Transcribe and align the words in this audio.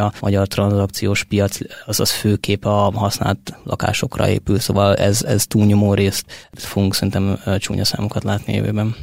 A 0.00 0.12
magyar 0.20 0.46
tranzakciós 0.46 1.24
piac 1.24 1.58
az 1.86 2.00
az 2.00 2.10
főkép 2.10 2.64
a 2.64 2.92
használt 2.94 3.54
lakásokra 3.64 4.28
épül, 4.28 4.58
szóval 4.58 4.94
ez, 4.96 5.22
ez 5.22 5.46
túlnyomó 5.46 5.94
részt 5.94 6.24
fogunk 6.52 6.94
szerintem 6.94 7.38
csúnya 7.58 7.84
számokat 7.84 8.24
látni 8.24 8.54
jövőben. 8.54 8.96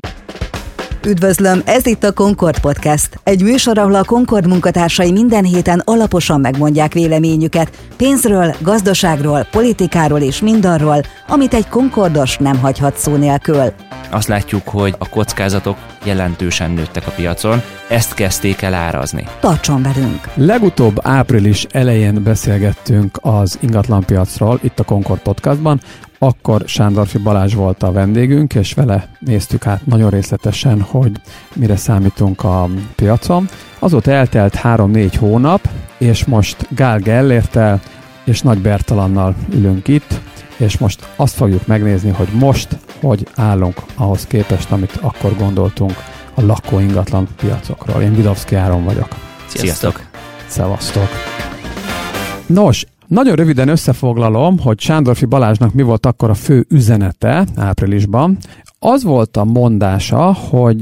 Üdvözlöm, 1.06 1.62
ez 1.66 1.86
itt 1.86 2.04
a 2.04 2.14
Concord 2.14 2.60
Podcast. 2.60 3.20
Egy 3.24 3.44
műsor, 3.44 3.78
ahol 3.78 3.96
a 3.96 4.04
Concord 4.04 4.48
munkatársai 4.48 5.12
minden 5.12 5.44
héten 5.44 5.82
alaposan 5.86 6.40
megmondják 6.40 6.94
véleményüket 6.94 7.78
pénzről, 7.98 8.56
gazdaságról, 8.60 9.48
politikáról 9.52 10.20
és 10.20 10.42
mindarról, 10.42 11.02
amit 11.28 11.54
egy 11.54 11.68
Concordos 11.68 12.38
nem 12.38 12.60
hagyhat 12.60 12.98
szó 12.98 13.16
nélkül. 13.16 13.74
Azt 14.12 14.28
látjuk, 14.28 14.68
hogy 14.68 14.96
a 14.98 15.10
kockázatok 15.10 15.78
jelentősen 16.04 16.72
nőttek 16.72 17.08
a 17.08 17.12
piacon, 17.12 17.62
ezt 17.90 18.14
kezdték 18.14 18.62
el 18.62 18.74
árazni. 18.74 19.28
Tartson 19.40 19.82
velünk! 19.82 20.30
Legutóbb 20.34 21.00
április 21.02 21.68
elején 21.72 22.24
beszélgettünk 22.24 23.18
az 23.22 23.58
ingatlanpiacról 23.62 24.60
itt 24.64 24.80
a 24.80 24.84
Concord 24.84 25.20
Podcastban, 25.20 25.82
akkor 26.20 26.64
Sándorfi 26.66 27.18
Balázs 27.18 27.54
volt 27.54 27.84
a 27.84 27.92
vendégünk, 27.92 28.56
és 28.56 28.74
vele 28.74 29.08
néztük 29.20 29.68
át 29.68 29.86
nagyon 29.86 30.10
részletesen, 30.10 30.82
hogy 30.82 31.12
mire 31.56 31.76
számítunk 31.76 32.44
a 32.44 32.70
piacon. 32.96 33.48
Azóta 33.80 34.12
eltelt 34.12 34.60
3-4 34.64 35.14
hónap, 35.20 35.70
és 35.98 36.26
most 36.26 36.68
Gál 36.70 37.00
Gellértel 37.00 37.82
és 38.24 38.42
Nagy 38.42 38.60
Bertalannal 38.60 39.36
ülünk 39.54 39.88
itt, 39.88 40.20
és 40.58 40.78
most 40.78 41.08
azt 41.16 41.36
fogjuk 41.36 41.68
megnézni, 41.68 42.10
hogy 42.10 42.28
most 42.34 42.78
hogy 43.02 43.28
állunk 43.36 43.76
ahhoz 43.96 44.26
képest, 44.26 44.72
amit 44.72 45.00
akkor 45.02 45.36
gondoltunk 45.38 45.94
a 46.34 46.42
lakó 46.42 46.80
ingatlan 46.80 47.28
piacokról. 47.36 48.02
Én 48.02 48.16
Vidovszki 48.16 48.56
Áron 48.56 48.84
vagyok. 48.84 49.08
Sziasztok! 49.48 50.02
Szevasztok! 50.48 51.08
Nos, 52.46 52.86
nagyon 53.08 53.36
röviden 53.36 53.68
összefoglalom, 53.68 54.60
hogy 54.60 54.80
Sándorfi 54.80 55.26
Balázsnak 55.26 55.74
mi 55.74 55.82
volt 55.82 56.06
akkor 56.06 56.30
a 56.30 56.34
fő 56.34 56.66
üzenete 56.70 57.46
áprilisban. 57.56 58.38
Az 58.80 59.04
volt 59.04 59.38
a 59.38 59.44
mondása, 59.44 60.34
hogy 60.34 60.78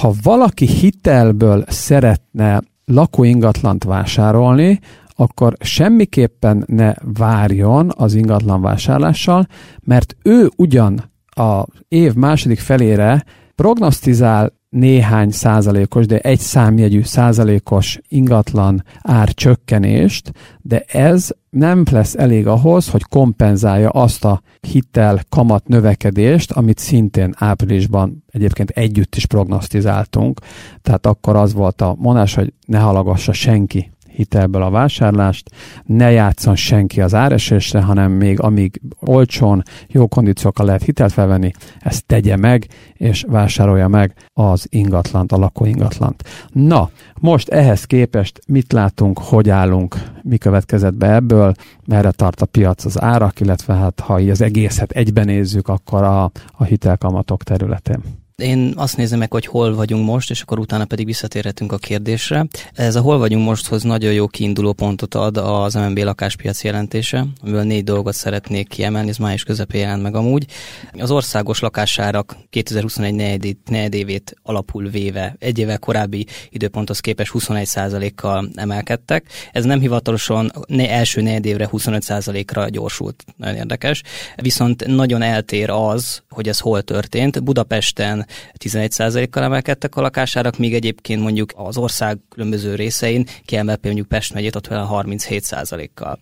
ha 0.00 0.12
valaki 0.22 0.66
hitelből 0.66 1.64
szeretne 1.68 2.62
lakóingatlant 2.84 3.84
vásárolni, 3.84 4.80
akkor 5.16 5.56
semmiképpen 5.60 6.64
ne 6.66 6.92
várjon 7.18 7.92
az 7.96 8.14
ingatlan 8.14 8.60
vásárlással, 8.60 9.46
mert 9.80 10.16
ő 10.22 10.50
ugyan 10.56 11.11
a 11.34 11.66
év 11.88 12.14
második 12.14 12.58
felére 12.58 13.24
prognosztizál 13.54 14.52
néhány 14.68 15.30
százalékos, 15.30 16.06
de 16.06 16.18
egy 16.18 16.38
számjegyű 16.38 17.02
százalékos 17.02 17.98
ingatlan 18.08 18.84
ár 19.00 19.34
csökkenést, 19.34 20.32
de 20.60 20.84
ez 20.86 21.30
nem 21.50 21.82
lesz 21.90 22.14
elég 22.14 22.46
ahhoz, 22.46 22.88
hogy 22.88 23.02
kompenzálja 23.02 23.88
azt 23.88 24.24
a 24.24 24.42
hitel 24.60 25.20
kamat 25.28 25.68
növekedést, 25.68 26.52
amit 26.52 26.78
szintén 26.78 27.34
áprilisban 27.36 28.24
egyébként 28.30 28.70
együtt 28.70 29.16
is 29.16 29.26
prognosztizáltunk. 29.26 30.40
Tehát 30.82 31.06
akkor 31.06 31.36
az 31.36 31.52
volt 31.52 31.80
a 31.80 31.96
mondás, 31.98 32.34
hogy 32.34 32.52
ne 32.66 32.78
halagassa 32.78 33.32
senki 33.32 33.91
hitelből 34.14 34.62
a 34.62 34.70
vásárlást, 34.70 35.50
ne 35.84 36.10
játszon 36.10 36.56
senki 36.56 37.00
az 37.00 37.14
áresésre, 37.14 37.82
hanem 37.82 38.12
még 38.12 38.40
amíg 38.40 38.80
olcsón, 39.00 39.62
jó 39.88 40.06
kondíciókkal 40.06 40.66
lehet 40.66 40.82
hitelt 40.82 41.12
felvenni, 41.12 41.50
ezt 41.80 42.06
tegye 42.06 42.36
meg, 42.36 42.66
és 42.92 43.24
vásárolja 43.28 43.88
meg 43.88 44.14
az 44.32 44.66
ingatlant, 44.70 45.32
a 45.32 45.36
lakóingatlant. 45.36 46.22
Na, 46.52 46.90
most 47.20 47.48
ehhez 47.48 47.84
képest 47.84 48.40
mit 48.46 48.72
látunk, 48.72 49.18
hogy 49.18 49.50
állunk, 49.50 49.96
mi 50.22 50.36
következett 50.36 50.94
be 50.94 51.14
ebből, 51.14 51.54
merre 51.86 52.10
tart 52.10 52.42
a 52.42 52.46
piac 52.46 52.84
az 52.84 53.00
árak, 53.00 53.40
illetve 53.40 53.74
hát 53.74 54.00
ha 54.00 54.20
így 54.20 54.30
az 54.30 54.40
egészet 54.40 54.90
egyben 54.90 55.24
nézzük, 55.24 55.68
akkor 55.68 56.02
a, 56.02 56.30
a 56.52 56.64
hitelkamatok 56.64 57.42
területén. 57.42 58.21
Én 58.42 58.72
azt 58.76 58.96
nézem 58.96 59.18
meg, 59.18 59.32
hogy 59.32 59.46
hol 59.46 59.74
vagyunk 59.74 60.06
most, 60.06 60.30
és 60.30 60.40
akkor 60.40 60.58
utána 60.58 60.84
pedig 60.84 61.06
visszatérhetünk 61.06 61.72
a 61.72 61.76
kérdésre. 61.76 62.46
Ez 62.74 62.96
a 62.96 63.00
hol 63.00 63.18
vagyunk 63.18 63.44
mosthoz 63.44 63.82
nagyon 63.82 64.12
jó 64.12 64.26
kiinduló 64.26 64.72
pontot 64.72 65.14
ad 65.14 65.36
az 65.36 65.74
MNB 65.74 65.98
lakáspiac 65.98 66.64
jelentése, 66.64 67.26
amiből 67.42 67.62
négy 67.62 67.84
dolgot 67.84 68.14
szeretnék 68.14 68.68
kiemelni, 68.68 69.08
ez 69.08 69.16
május 69.16 69.44
közepén 69.44 69.80
jelent 69.80 70.02
meg 70.02 70.14
amúgy. 70.14 70.46
Az 70.92 71.10
országos 71.10 71.60
lakásárak 71.60 72.36
2021 72.50 73.56
negyedévét 73.70 74.36
alapul 74.42 74.88
véve 74.88 75.36
egy 75.38 75.58
évvel 75.58 75.78
korábbi 75.78 76.26
időponthoz 76.50 77.00
képest 77.00 77.32
21%-kal 77.34 78.48
emelkedtek. 78.54 79.26
Ez 79.52 79.64
nem 79.64 79.80
hivatalosan 79.80 80.52
első 80.78 81.20
negyedévre 81.20 81.68
25%-ra 81.72 82.68
gyorsult. 82.68 83.24
Nagyon 83.36 83.56
érdekes. 83.56 84.02
Viszont 84.36 84.86
nagyon 84.86 85.22
eltér 85.22 85.70
az, 85.70 86.22
hogy 86.28 86.48
ez 86.48 86.58
hol 86.58 86.82
történt. 86.82 87.44
Budapesten 87.44 88.26
11%-kal 88.64 89.42
emelkedtek 89.42 89.96
a 89.96 90.00
lakásárak, 90.00 90.58
míg 90.58 90.74
egyébként 90.74 91.22
mondjuk 91.22 91.52
az 91.56 91.76
ország 91.76 92.18
különböző 92.28 92.74
részein, 92.74 93.26
kiemelve 93.44 93.80
mondjuk 93.82 94.08
Pest 94.08 94.34
megyét, 94.34 94.56
ott 94.56 94.66
vele 94.66 94.86
37%-kal. 94.90 96.18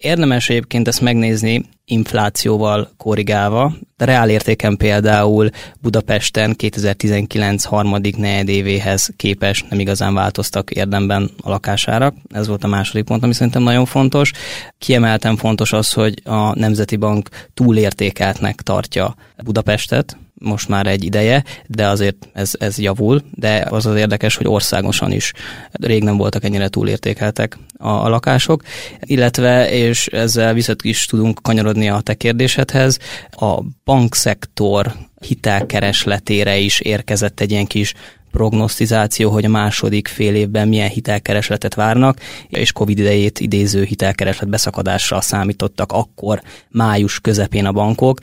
Érdemes 0.00 0.48
egyébként 0.48 0.88
ezt 0.88 1.00
megnézni 1.00 1.64
inflációval 1.84 2.90
korrigálva. 2.96 3.72
De 3.96 4.04
reálértéken 4.04 4.76
például 4.76 5.50
Budapesten 5.80 6.54
2019 6.56 7.64
harmadik 7.64 8.16
negyedévéhez 8.16 9.10
képes 9.16 9.64
nem 9.68 9.80
igazán 9.80 10.14
változtak 10.14 10.70
érdemben 10.70 11.30
a 11.42 11.48
lakásárak. 11.48 12.14
Ez 12.28 12.46
volt 12.46 12.64
a 12.64 12.68
második 12.68 13.04
pont, 13.04 13.22
ami 13.22 13.32
szerintem 13.32 13.62
nagyon 13.62 13.84
fontos. 13.84 14.32
Kiemelten 14.78 15.36
fontos 15.36 15.72
az, 15.72 15.92
hogy 15.92 16.20
a 16.24 16.58
Nemzeti 16.58 16.96
Bank 16.96 17.28
túlértékeltnek 17.54 18.60
tartja 18.60 19.14
Budapestet, 19.44 20.16
most 20.42 20.68
már 20.68 20.86
egy 20.86 21.04
ideje, 21.04 21.44
de 21.66 21.86
azért 21.86 22.28
ez, 22.32 22.52
ez 22.58 22.78
javul, 22.78 23.22
de 23.30 23.66
az 23.70 23.86
az 23.86 23.96
érdekes, 23.96 24.36
hogy 24.36 24.46
országosan 24.46 25.12
is 25.12 25.32
rég 25.72 26.02
nem 26.02 26.16
voltak 26.16 26.44
ennyire 26.44 26.68
túlértékeltek 26.68 27.58
a, 27.76 27.88
a 27.88 28.08
lakások, 28.08 28.62
illetve, 29.00 29.70
és 29.70 30.06
ezzel 30.06 30.52
visszat 30.52 30.82
is 30.82 31.06
tudunk 31.06 31.42
kanyarodni 31.42 31.88
a 31.88 32.00
te 32.00 32.14
kérdésedhez, 32.14 32.98
a 33.30 33.62
bankszektor 33.84 34.92
hitelkeresletére 35.20 36.56
is 36.56 36.80
érkezett 36.80 37.40
egy 37.40 37.50
ilyen 37.50 37.66
kis 37.66 37.94
prognosztizáció, 38.30 39.30
hogy 39.30 39.44
a 39.44 39.48
második 39.48 40.08
fél 40.08 40.34
évben 40.34 40.68
milyen 40.68 40.88
hitelkeresletet 40.88 41.74
várnak, 41.74 42.18
és 42.48 42.72
Covid 42.72 42.98
idejét 42.98 43.40
idéző 43.40 43.84
hitelkereslet 43.84 44.48
beszakadásra 44.48 45.20
számítottak 45.20 45.92
akkor 45.92 46.42
május 46.68 47.20
közepén 47.20 47.66
a 47.66 47.72
bankok 47.72 48.18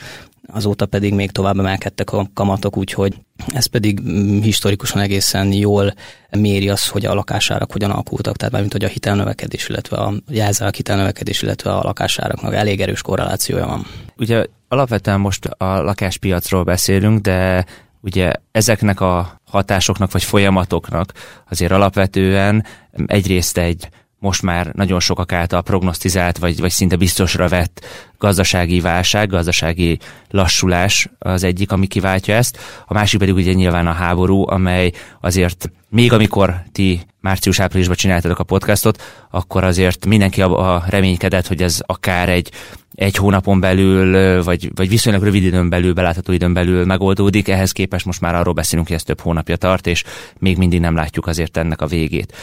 azóta 0.47 0.85
pedig 0.85 1.13
még 1.13 1.31
tovább 1.31 1.59
emelkedtek 1.59 2.13
a 2.13 2.29
kamatok, 2.33 2.77
úgyhogy 2.77 3.13
ez 3.47 3.65
pedig 3.65 4.01
mm, 4.01 4.41
historikusan 4.41 5.01
egészen 5.01 5.51
jól 5.51 5.93
méri 6.29 6.69
az, 6.69 6.87
hogy 6.87 7.05
a 7.05 7.13
lakásárak 7.13 7.71
hogyan 7.71 7.91
alakultak, 7.91 8.35
tehát 8.35 8.51
mármint, 8.51 8.73
hogy 8.73 8.83
a 8.83 8.87
hitelnövekedés, 8.87 9.69
illetve 9.69 9.97
a 9.97 10.13
jelzálak 10.29 10.75
hitelnövekedés, 10.75 11.41
illetve 11.41 11.73
a 11.73 11.83
lakásáraknak 11.83 12.53
elég 12.53 12.81
erős 12.81 13.01
korrelációja 13.01 13.65
van. 13.65 13.85
Ugye 14.17 14.45
alapvetően 14.67 15.19
most 15.19 15.45
a 15.45 15.81
lakáspiacról 15.81 16.63
beszélünk, 16.63 17.21
de 17.21 17.65
ugye 18.01 18.31
ezeknek 18.51 19.01
a 19.01 19.39
hatásoknak 19.45 20.11
vagy 20.11 20.23
folyamatoknak 20.23 21.13
azért 21.49 21.71
alapvetően 21.71 22.65
egyrészt 23.05 23.57
egy 23.57 23.89
most 24.19 24.41
már 24.41 24.71
nagyon 24.73 24.99
sokak 24.99 25.31
által 25.31 25.61
prognosztizált, 25.61 26.37
vagy, 26.37 26.59
vagy 26.59 26.71
szinte 26.71 26.95
biztosra 26.95 27.47
vett 27.47 27.85
gazdasági 28.17 28.79
válság, 28.79 29.29
gazdasági 29.29 29.99
lassulás 30.29 31.09
az 31.19 31.43
egyik, 31.43 31.71
ami 31.71 31.87
kiváltja 31.87 32.35
ezt. 32.35 32.57
A 32.85 32.93
másik 32.93 33.19
pedig 33.19 33.35
ugye 33.35 33.53
nyilván 33.53 33.87
a 33.87 33.91
háború, 33.91 34.49
amely 34.49 34.91
azért 35.21 35.71
még 35.89 36.13
amikor 36.13 36.55
ti 36.71 37.01
március-áprilisban 37.21 37.95
csináltatok 37.95 38.39
a 38.39 38.43
podcastot, 38.43 39.03
akkor 39.29 39.63
azért 39.63 40.05
mindenki 40.05 40.41
a 40.41 40.83
reménykedett, 40.87 41.47
hogy 41.47 41.61
ez 41.61 41.79
akár 41.85 42.29
egy 42.29 42.51
egy 42.95 43.15
hónapon 43.15 43.59
belül, 43.59 44.43
vagy, 44.43 44.71
vagy 44.75 44.89
viszonylag 44.89 45.23
rövid 45.23 45.43
időn 45.43 45.69
belül, 45.69 45.93
belátható 45.93 46.31
időn 46.31 46.53
belül 46.53 46.85
megoldódik. 46.85 47.47
Ehhez 47.47 47.71
képest 47.71 48.05
most 48.05 48.21
már 48.21 48.35
arról 48.35 48.53
beszélünk, 48.53 48.87
hogy 48.87 48.95
ez 48.95 49.03
több 49.03 49.19
hónapja 49.19 49.55
tart, 49.55 49.87
és 49.87 50.03
még 50.39 50.57
mindig 50.57 50.79
nem 50.79 50.95
látjuk 50.95 51.27
azért 51.27 51.57
ennek 51.57 51.81
a 51.81 51.85
végét. 51.85 52.33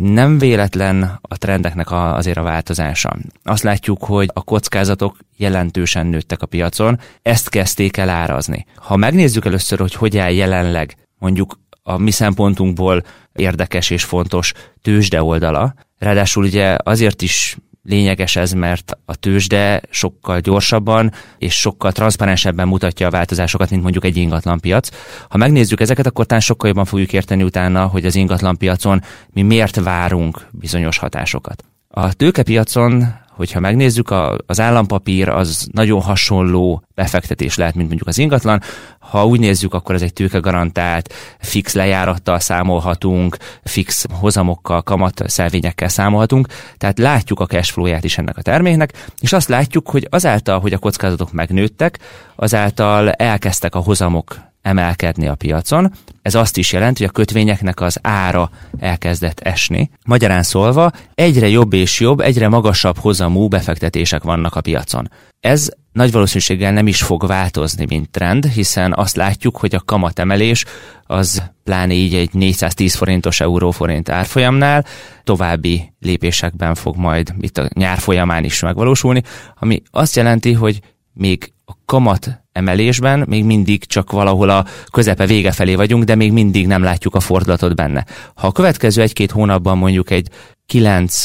Nem 0.00 0.38
véletlen 0.38 1.18
a 1.22 1.38
trendeknek 1.38 1.90
a, 1.90 2.16
azért 2.16 2.36
a 2.36 2.42
változása. 2.42 3.16
Azt 3.42 3.62
látjuk, 3.62 4.04
hogy 4.04 4.30
a 4.32 4.42
kockázatok 4.42 5.16
jelentősen 5.36 6.06
nőttek 6.06 6.42
a 6.42 6.46
piacon, 6.46 7.00
ezt 7.22 7.48
kezdték 7.48 7.96
el 7.96 8.08
árazni. 8.08 8.66
Ha 8.74 8.96
megnézzük 8.96 9.44
először, 9.44 9.78
hogy 9.78 9.94
hogy 9.94 10.18
áll 10.18 10.32
jelenleg 10.32 10.96
mondjuk 11.18 11.60
a 11.82 11.98
mi 11.98 12.10
szempontunkból 12.10 13.02
érdekes 13.32 13.90
és 13.90 14.04
fontos 14.04 14.52
tőzsde 14.82 15.22
oldala, 15.22 15.74
ráadásul 15.98 16.44
ugye 16.44 16.76
azért 16.82 17.22
is 17.22 17.56
lényeges 17.82 18.36
ez, 18.36 18.52
mert 18.52 18.98
a 19.04 19.14
tőzsde 19.16 19.80
sokkal 19.90 20.40
gyorsabban 20.40 21.12
és 21.38 21.54
sokkal 21.54 21.92
transzparensebben 21.92 22.68
mutatja 22.68 23.06
a 23.06 23.10
változásokat, 23.10 23.70
mint 23.70 23.82
mondjuk 23.82 24.04
egy 24.04 24.16
ingatlanpiac. 24.16 24.88
Ha 25.28 25.36
megnézzük 25.36 25.80
ezeket, 25.80 26.06
akkor 26.06 26.26
talán 26.26 26.42
sokkal 26.42 26.68
jobban 26.68 26.84
fogjuk 26.84 27.12
érteni 27.12 27.42
utána, 27.42 27.86
hogy 27.86 28.06
az 28.06 28.14
ingatlanpiacon 28.14 29.02
mi 29.32 29.42
miért 29.42 29.76
várunk 29.76 30.46
bizonyos 30.50 30.98
hatásokat. 30.98 31.64
A 31.88 32.12
tőkepiacon 32.12 33.20
hogyha 33.42 33.60
megnézzük, 33.60 34.10
a, 34.10 34.38
az 34.46 34.60
állampapír 34.60 35.28
az 35.28 35.68
nagyon 35.72 36.00
hasonló 36.00 36.82
befektetés 36.94 37.56
lehet, 37.56 37.74
mint 37.74 37.86
mondjuk 37.88 38.08
az 38.08 38.18
ingatlan. 38.18 38.60
Ha 38.98 39.26
úgy 39.26 39.40
nézzük, 39.40 39.74
akkor 39.74 39.94
ez 39.94 40.02
egy 40.02 40.12
tőke 40.12 40.38
garantált, 40.38 41.14
fix 41.38 41.74
lejárattal 41.74 42.38
számolhatunk, 42.38 43.36
fix 43.64 44.06
hozamokkal, 44.10 44.82
kamat 44.82 45.22
szelvényekkel 45.26 45.88
számolhatunk, 45.88 46.46
tehát 46.76 46.98
látjuk 46.98 47.40
a 47.40 47.46
cashflow-ját 47.46 48.04
is 48.04 48.18
ennek 48.18 48.36
a 48.36 48.42
terméknek, 48.42 48.92
és 49.20 49.32
azt 49.32 49.48
látjuk, 49.48 49.88
hogy 49.88 50.06
azáltal, 50.10 50.60
hogy 50.60 50.72
a 50.72 50.78
kockázatok 50.78 51.32
megnőttek, 51.32 51.98
azáltal 52.36 53.10
elkezdtek 53.10 53.74
a 53.74 53.78
hozamok 53.78 54.51
emelkedni 54.62 55.26
a 55.26 55.34
piacon. 55.34 55.92
Ez 56.22 56.34
azt 56.34 56.56
is 56.56 56.72
jelenti, 56.72 57.00
hogy 57.00 57.10
a 57.14 57.16
kötvényeknek 57.16 57.80
az 57.80 57.98
ára 58.02 58.50
elkezdett 58.78 59.40
esni. 59.40 59.90
Magyarán 60.06 60.42
szólva, 60.42 60.90
egyre 61.14 61.48
jobb 61.48 61.72
és 61.72 62.00
jobb, 62.00 62.20
egyre 62.20 62.48
magasabb 62.48 62.98
hozamú 62.98 63.48
befektetések 63.48 64.22
vannak 64.22 64.54
a 64.54 64.60
piacon. 64.60 65.10
Ez 65.40 65.70
nagy 65.92 66.12
valószínűséggel 66.12 66.72
nem 66.72 66.86
is 66.86 67.02
fog 67.02 67.26
változni, 67.26 67.84
mint 67.88 68.10
trend, 68.10 68.46
hiszen 68.46 68.92
azt 68.92 69.16
látjuk, 69.16 69.56
hogy 69.56 69.74
a 69.74 69.80
kamatemelés 69.80 70.64
az 71.06 71.42
pláne 71.64 71.92
így 71.92 72.14
egy 72.14 72.32
410 72.32 72.94
forintos 72.94 73.40
euróforint 73.40 74.08
árfolyamnál 74.08 74.84
további 75.24 75.92
lépésekben 76.00 76.74
fog 76.74 76.96
majd 76.96 77.34
itt 77.40 77.58
a 77.58 77.68
nyár 77.74 77.98
folyamán 77.98 78.44
is 78.44 78.60
megvalósulni, 78.60 79.22
ami 79.54 79.82
azt 79.90 80.16
jelenti, 80.16 80.52
hogy 80.52 80.80
még 81.12 81.52
a 81.64 81.72
kamat 81.92 82.42
emelésben 82.52 83.24
még 83.28 83.44
mindig 83.44 83.84
csak 83.84 84.10
valahol 84.10 84.50
a 84.50 84.66
közepe 84.92 85.26
vége 85.26 85.52
felé 85.52 85.74
vagyunk, 85.74 86.04
de 86.04 86.14
még 86.14 86.32
mindig 86.32 86.66
nem 86.66 86.82
látjuk 86.82 87.14
a 87.14 87.20
fordulatot 87.20 87.74
benne. 87.74 88.06
Ha 88.34 88.46
a 88.46 88.52
következő 88.52 89.02
egy-két 89.02 89.30
hónapban 89.30 89.78
mondjuk 89.78 90.10
egy 90.10 90.28
9-10 90.72 91.18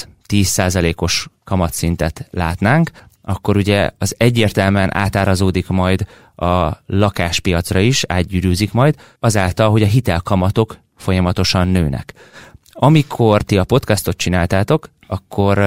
százalékos 0.44 1.28
kamatszintet 1.44 2.28
látnánk, 2.31 2.90
akkor 3.22 3.58
ugye 3.58 3.90
az 3.98 4.16
egyértelműen 4.18 4.96
átárazódik 4.96 5.68
majd 5.68 6.08
a 6.36 6.72
lakáspiacra 6.86 7.80
is, 7.80 8.04
átgyűrűzik 8.08 8.72
majd, 8.72 8.96
azáltal, 9.19 9.69
hogy 9.69 9.81
a 9.81 9.86
hitelkamatok 9.86 10.78
folyamatosan 10.98 11.68
nőnek. 11.68 12.14
Amikor 12.72 13.42
ti 13.42 13.58
a 13.58 13.64
podcastot 13.64 14.18
csináltátok, 14.18 14.90
akkor 15.08 15.58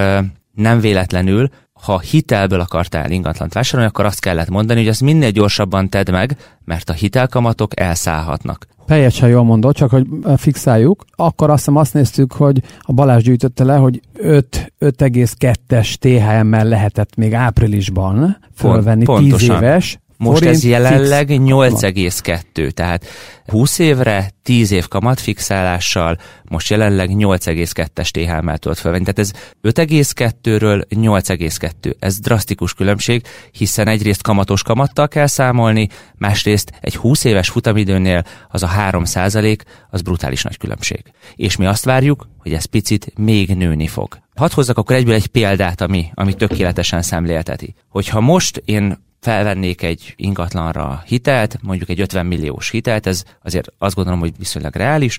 nem 0.55 0.81
véletlenül 0.81 1.49
ha 1.83 1.99
hitelből 1.99 2.61
akartál 2.61 3.11
ingatlant 3.11 3.53
vásárolni, 3.53 3.91
akkor 3.91 4.05
azt 4.05 4.21
kellett 4.21 4.49
mondani, 4.49 4.81
hogy 4.81 4.89
azt 4.89 5.01
minél 5.01 5.31
gyorsabban 5.31 5.89
tedd 5.89 6.11
meg, 6.11 6.37
mert 6.65 6.91
a 6.91 6.93
hitelkamatok 6.93 7.81
elszállhatnak. 7.81 8.67
Teljesen 8.87 9.29
jól 9.29 9.45
mondod, 9.45 9.75
csak 9.75 9.91
hogy 9.91 10.07
fixáljuk. 10.37 11.05
Akkor 11.15 11.51
azt 11.51 11.59
hiszem 11.59 11.77
azt 11.77 11.95
néztük, 11.95 12.33
hogy 12.33 12.63
a 12.81 12.93
Balázs 12.93 13.23
gyűjtötte 13.23 13.65
le, 13.65 13.77
hogy 13.77 14.01
5,2-es 14.19 15.95
THM-mel 15.95 16.65
lehetett 16.65 17.17
még 17.17 17.35
áprilisban 17.35 18.37
fölvenni 18.55 19.05
Pont, 19.05 19.37
10 19.37 19.43
éves 19.43 19.99
most 20.21 20.45
ez 20.45 20.65
jelenleg 20.65 21.29
8,2, 21.31 22.71
tehát 22.71 23.07
20 23.47 23.79
évre 23.79 24.31
10 24.43 24.71
év 24.71 24.89
kamatfixálással 24.89 26.19
most 26.45 26.71
jelenleg 26.71 27.11
8,2-es 27.13 28.09
THM-mel 28.11 28.59
tudod 28.59 28.77
felvenni. 28.77 29.05
Tehát 29.05 29.19
ez 29.19 29.33
5,2-ről 29.63 30.85
8,2. 30.91 31.95
Ez 31.99 32.19
drasztikus 32.19 32.75
különbség, 32.75 33.23
hiszen 33.53 33.89
egyrészt 33.89 34.23
kamatos 34.23 34.63
kamattal 34.63 35.09
kell 35.09 35.27
számolni, 35.27 35.89
másrészt 36.17 36.73
egy 36.81 36.97
20 36.97 37.25
éves 37.25 37.49
futamidőnél 37.49 38.25
az 38.49 38.63
a 38.63 38.69
3% 38.69 39.59
az 39.91 40.03
brutális 40.03 40.43
nagy 40.43 40.57
különbség. 40.57 41.03
És 41.35 41.57
mi 41.57 41.67
azt 41.67 41.85
várjuk, 41.85 42.29
hogy 42.39 42.53
ez 42.53 42.65
picit 42.65 43.13
még 43.19 43.55
nőni 43.55 43.87
fog. 43.87 44.19
Hadd 44.35 44.55
hozzak 44.55 44.79
akkor 44.79 44.97
egyből 44.97 45.15
egy 45.15 45.27
példát, 45.27 45.81
ami, 45.81 46.11
ami 46.15 46.35
tökéletesen 46.35 47.03
szemlélteti. 47.03 47.75
Hogyha 47.89 48.21
most 48.21 48.63
én 48.65 49.09
felvennék 49.21 49.83
egy 49.83 50.15
ingatlanra 50.17 51.03
hitelt, 51.07 51.59
mondjuk 51.63 51.89
egy 51.89 52.01
50 52.01 52.27
milliós 52.27 52.71
hitelt, 52.71 53.07
ez 53.07 53.23
azért 53.43 53.73
azt 53.79 53.95
gondolom, 53.95 54.21
hogy 54.21 54.33
viszonylag 54.39 54.75
reális, 54.75 55.19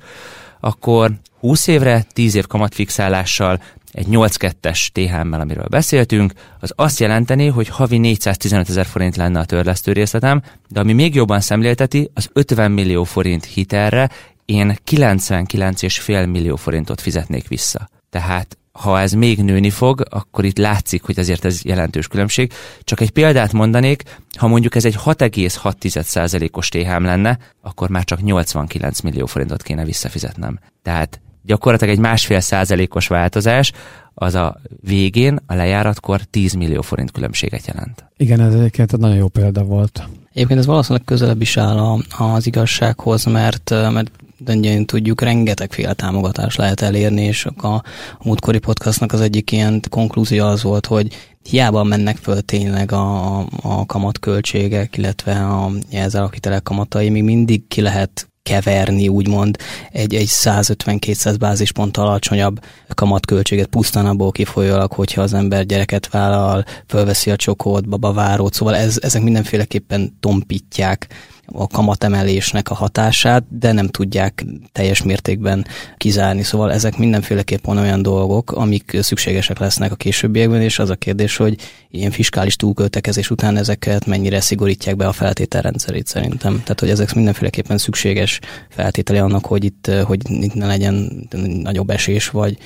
akkor 0.60 1.12
20 1.40 1.68
évre, 1.68 2.06
10 2.14 2.36
év 2.36 2.48
kamatfixálással, 2.48 3.62
egy 3.92 4.08
8-2-es 4.10 4.88
THM-mel, 4.92 5.40
amiről 5.40 5.68
beszéltünk, 5.70 6.34
az 6.60 6.74
azt 6.76 7.00
jelenteni, 7.00 7.48
hogy 7.48 7.68
havi 7.68 7.98
415 7.98 8.70
ezer 8.70 8.86
forint 8.86 9.16
lenne 9.16 9.40
a 9.40 9.46
törlesztő 9.46 9.92
részletem, 9.92 10.42
de 10.68 10.80
ami 10.80 10.94
még 10.94 11.16
jobban 11.16 11.40
szemlélteti, 11.40 12.10
az 12.14 12.30
50 12.34 12.72
millió 12.72 13.04
forint 13.04 13.46
hitelre 13.46 14.10
én 14.46 14.76
99,5 14.92 16.32
millió 16.32 16.56
forintot 16.56 17.02
fizetnék 17.02 17.48
vissza. 17.48 17.90
Tehát 18.10 18.58
ha 18.72 19.00
ez 19.00 19.12
még 19.12 19.44
nőni 19.44 19.70
fog, 19.70 20.04
akkor 20.10 20.46
itt 20.46 20.58
látszik, 20.58 21.04
hogy 21.04 21.20
azért 21.20 21.46
ez 21.46 21.62
jelentős 21.64 22.08
különbség. 22.08 22.54
Csak 22.84 23.00
egy 23.00 23.12
példát 23.12 23.52
mondanék, 23.52 24.04
ha 24.38 24.48
mondjuk 24.48 24.76
ez 24.76 24.86
egy 24.86 24.98
6,6%-os 25.06 26.70
THM 26.70 27.04
lenne, 27.04 27.38
akkor 27.62 27.90
már 27.90 28.04
csak 28.04 28.22
89 28.22 29.00
millió 29.00 29.26
forintot 29.26 29.64
kéne 29.64 29.86
visszafizetnem. 29.86 30.60
Tehát 30.84 31.22
gyakorlatilag 31.44 31.94
egy 31.94 32.00
másfél 32.00 32.40
százalékos 32.40 33.08
változás, 33.08 33.72
az 34.14 34.36
a 34.36 34.62
végén, 34.82 35.40
a 35.46 35.54
lejáratkor 35.54 36.22
10 36.22 36.54
millió 36.54 36.82
forint 36.82 37.12
különbséget 37.12 37.68
jelent. 37.68 38.06
Igen, 38.18 38.40
ez 38.40 38.54
egyébként 38.54 38.94
egy 38.94 39.00
nagyon 39.00 39.16
jó 39.16 39.28
példa 39.28 39.64
volt. 39.64 40.08
Egyébként 40.34 40.60
ez 40.60 40.66
valószínűleg 40.66 41.06
közelebb 41.06 41.42
is 41.42 41.58
áll 41.58 42.00
az 42.18 42.48
igazsághoz, 42.48 43.26
mert, 43.26 43.70
mert 43.70 44.12
de 44.44 44.84
tudjuk, 44.86 45.22
rengetegféle 45.22 45.94
támogatást 45.94 46.58
lehet 46.58 46.82
elérni, 46.82 47.24
és 47.24 47.46
a, 47.46 47.68
a 47.68 47.84
múltkori 48.24 48.60
podcastnak 48.60 49.14
az 49.14 49.22
egyik 49.22 49.52
ilyen 49.52 49.82
konklúzió 49.90 50.46
az 50.46 50.64
volt, 50.64 50.86
hogy 50.86 51.16
hiába 51.44 51.84
mennek 51.84 52.18
föl 52.18 52.42
tényleg 52.42 52.92
a, 52.92 53.38
a 53.62 53.86
kamatköltségek, 53.86 54.98
illetve 54.98 55.32
a 55.32 55.72
jelzálókitelek 55.90 56.64
kamatai, 56.64 57.10
még 57.10 57.24
mindig 57.24 57.68
ki 57.68 57.82
lehet 57.82 58.32
keverni, 58.44 59.08
úgymond 59.08 59.58
egy, 59.92 60.16
egy 60.16 60.28
150-200 60.30 61.36
bázispont 61.40 61.98
alacsonyabb 61.98 62.60
kamatköltséget 62.88 63.68
pusztán 63.68 64.06
abból 64.06 64.32
kifolyólag, 64.32 64.92
hogyha 64.92 65.22
az 65.22 65.34
ember 65.34 65.66
gyereket 65.66 66.10
vállal, 66.10 66.64
fölveszi 66.88 67.32
a 67.32 67.36
csokót, 67.36 67.90
babavárót, 67.90 68.54
szóval 68.54 68.76
ez, 68.76 69.00
ezek 69.02 69.22
mindenféleképpen 69.22 70.18
tompítják 70.20 71.08
a 71.54 71.68
kamatemelésnek 71.68 72.70
a 72.70 72.74
hatását, 72.74 73.44
de 73.50 73.72
nem 73.72 73.88
tudják 73.88 74.46
teljes 74.72 75.04
mértékben 75.04 75.66
kizárni. 75.98 76.44
Szóval 76.44 76.72
ezek 76.72 76.98
mindenféleképpen 76.98 77.78
olyan 77.78 78.02
dolgok, 78.02 78.52
amik 78.52 78.98
szükségesek 79.02 79.60
lesznek 79.60 79.92
a 79.92 79.96
későbbiekben, 79.96 80.62
és 80.62 80.80
az 80.80 80.90
a 80.90 80.96
kérdés, 80.96 81.38
hogy 81.38 81.58
ilyen 81.90 82.12
fiskális 82.12 82.56
túlköltekezés 82.56 83.30
után 83.30 83.58
ezeket 83.58 84.06
mennyire 84.06 84.42
szigorítják 84.42 84.96
be 84.96 85.08
a 85.08 85.12
feltételrendszerét 85.12 86.08
szerintem. 86.08 86.62
Tehát, 86.64 86.80
hogy 86.80 86.90
ezek 86.90 87.14
mindenféleképpen 87.14 87.78
szükséges 87.78 88.40
feltétele 88.70 89.22
annak, 89.22 89.46
hogy 89.46 89.64
itt, 89.64 89.92
hogy 90.06 90.30
itt 90.30 90.54
ne 90.54 90.66
legyen 90.66 91.28
nagyobb 91.64 91.90
esés, 91.90 92.30
vagy 92.30 92.58